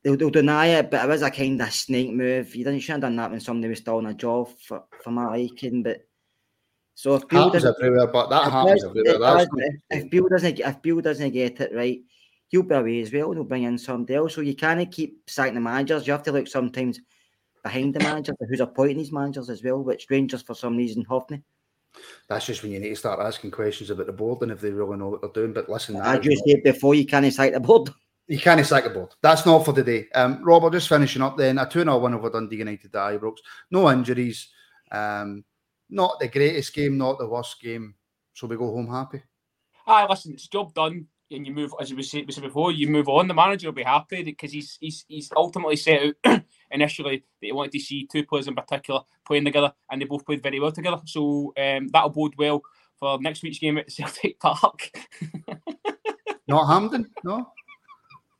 [0.08, 2.56] they'll, they'll deny it, but it was a kind of snake move.
[2.56, 5.12] You didn't shouldn't have done that when somebody was still on a job for, for
[5.12, 6.08] my liking, but
[6.96, 9.20] so if Beale happens doesn't, everywhere, but that it happens everywhere.
[9.20, 9.48] Does,
[9.90, 12.02] if, if Beale doesn't get- if Beale doesn't get it right,
[12.48, 14.34] he'll be away as well, and he'll bring in somebody else.
[14.36, 16.08] So you can't keep sacking the managers.
[16.08, 17.00] You have to look sometimes
[17.64, 21.44] behind the managers, who's appointing these managers as well, which Rangers for some reason haven't.
[22.30, 24.70] that's just when you need to start asking questions about the board and if they
[24.72, 25.54] really know what they're doing.
[25.54, 27.90] But listen, that As is you not- said before, you can't sack the board.
[28.28, 29.14] You can't sack the board.
[29.22, 30.08] That's not for today.
[30.14, 31.58] Um, Rob, we're just finishing up then.
[31.58, 33.38] A 2 0 win over Dundee United at Ibrox.
[33.72, 34.50] No injuries.
[34.92, 35.46] Um,
[35.90, 37.96] not the greatest game, not the worst game.
[38.34, 39.24] So we go home happy.
[39.88, 42.74] Aye, listen, it's job done, and you move as we said, we said before.
[42.74, 43.30] You move on.
[43.30, 47.54] The manager will be happy because he's he's he's ultimately set out initially that he
[47.54, 50.74] wanted to see two players in particular playing together, and they both played very well
[50.74, 51.00] together.
[51.06, 52.62] So um, that'll bode well
[53.00, 54.92] for next week's game at Celtic Park.
[56.48, 57.52] Not Hampden, No?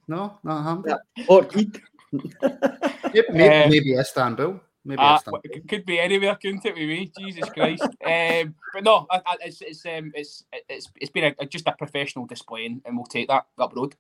[0.08, 0.98] No, not Hampden.
[1.28, 1.82] Orchid.
[2.12, 4.60] Maybe, maybe, maybe Istanbul.
[4.86, 5.42] Maybe Uh, Istanbul.
[5.44, 6.76] it could be anywhere, couldn't it?
[6.76, 7.90] With me, Jesus Christ.
[8.06, 11.74] um, but no, I, I, it's it's um, it's it's it's been a, just a
[11.74, 13.96] professional display, and, and we'll take that up road.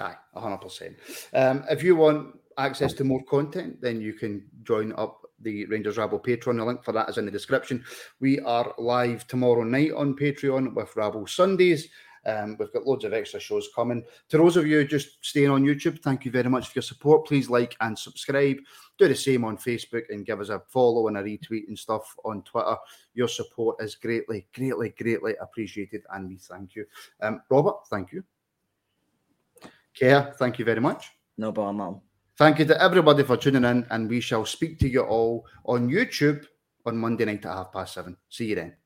[0.00, 0.96] Aye, hundred percent.
[1.34, 5.98] Um, if you want access to more content, then you can join up the Rangers
[5.98, 6.56] Rabble Patreon.
[6.56, 7.84] The link for that is in the description.
[8.20, 11.88] We are live tomorrow night on Patreon with Rabble Sundays.
[12.26, 14.04] Um, we've got loads of extra shows coming.
[14.30, 17.26] To those of you just staying on YouTube, thank you very much for your support.
[17.26, 18.58] Please like and subscribe.
[18.98, 22.14] Do the same on Facebook and give us a follow and a retweet and stuff
[22.24, 22.76] on Twitter.
[23.14, 26.84] Your support is greatly, greatly, greatly appreciated, and we thank you.
[27.20, 28.24] Um, Robert, thank you.
[29.98, 31.10] Kerr, thank you very much.
[31.38, 32.00] No problem.
[32.36, 35.88] Thank you to everybody for tuning in, and we shall speak to you all on
[35.88, 36.44] YouTube
[36.84, 38.16] on Monday night at half past seven.
[38.28, 38.85] See you then.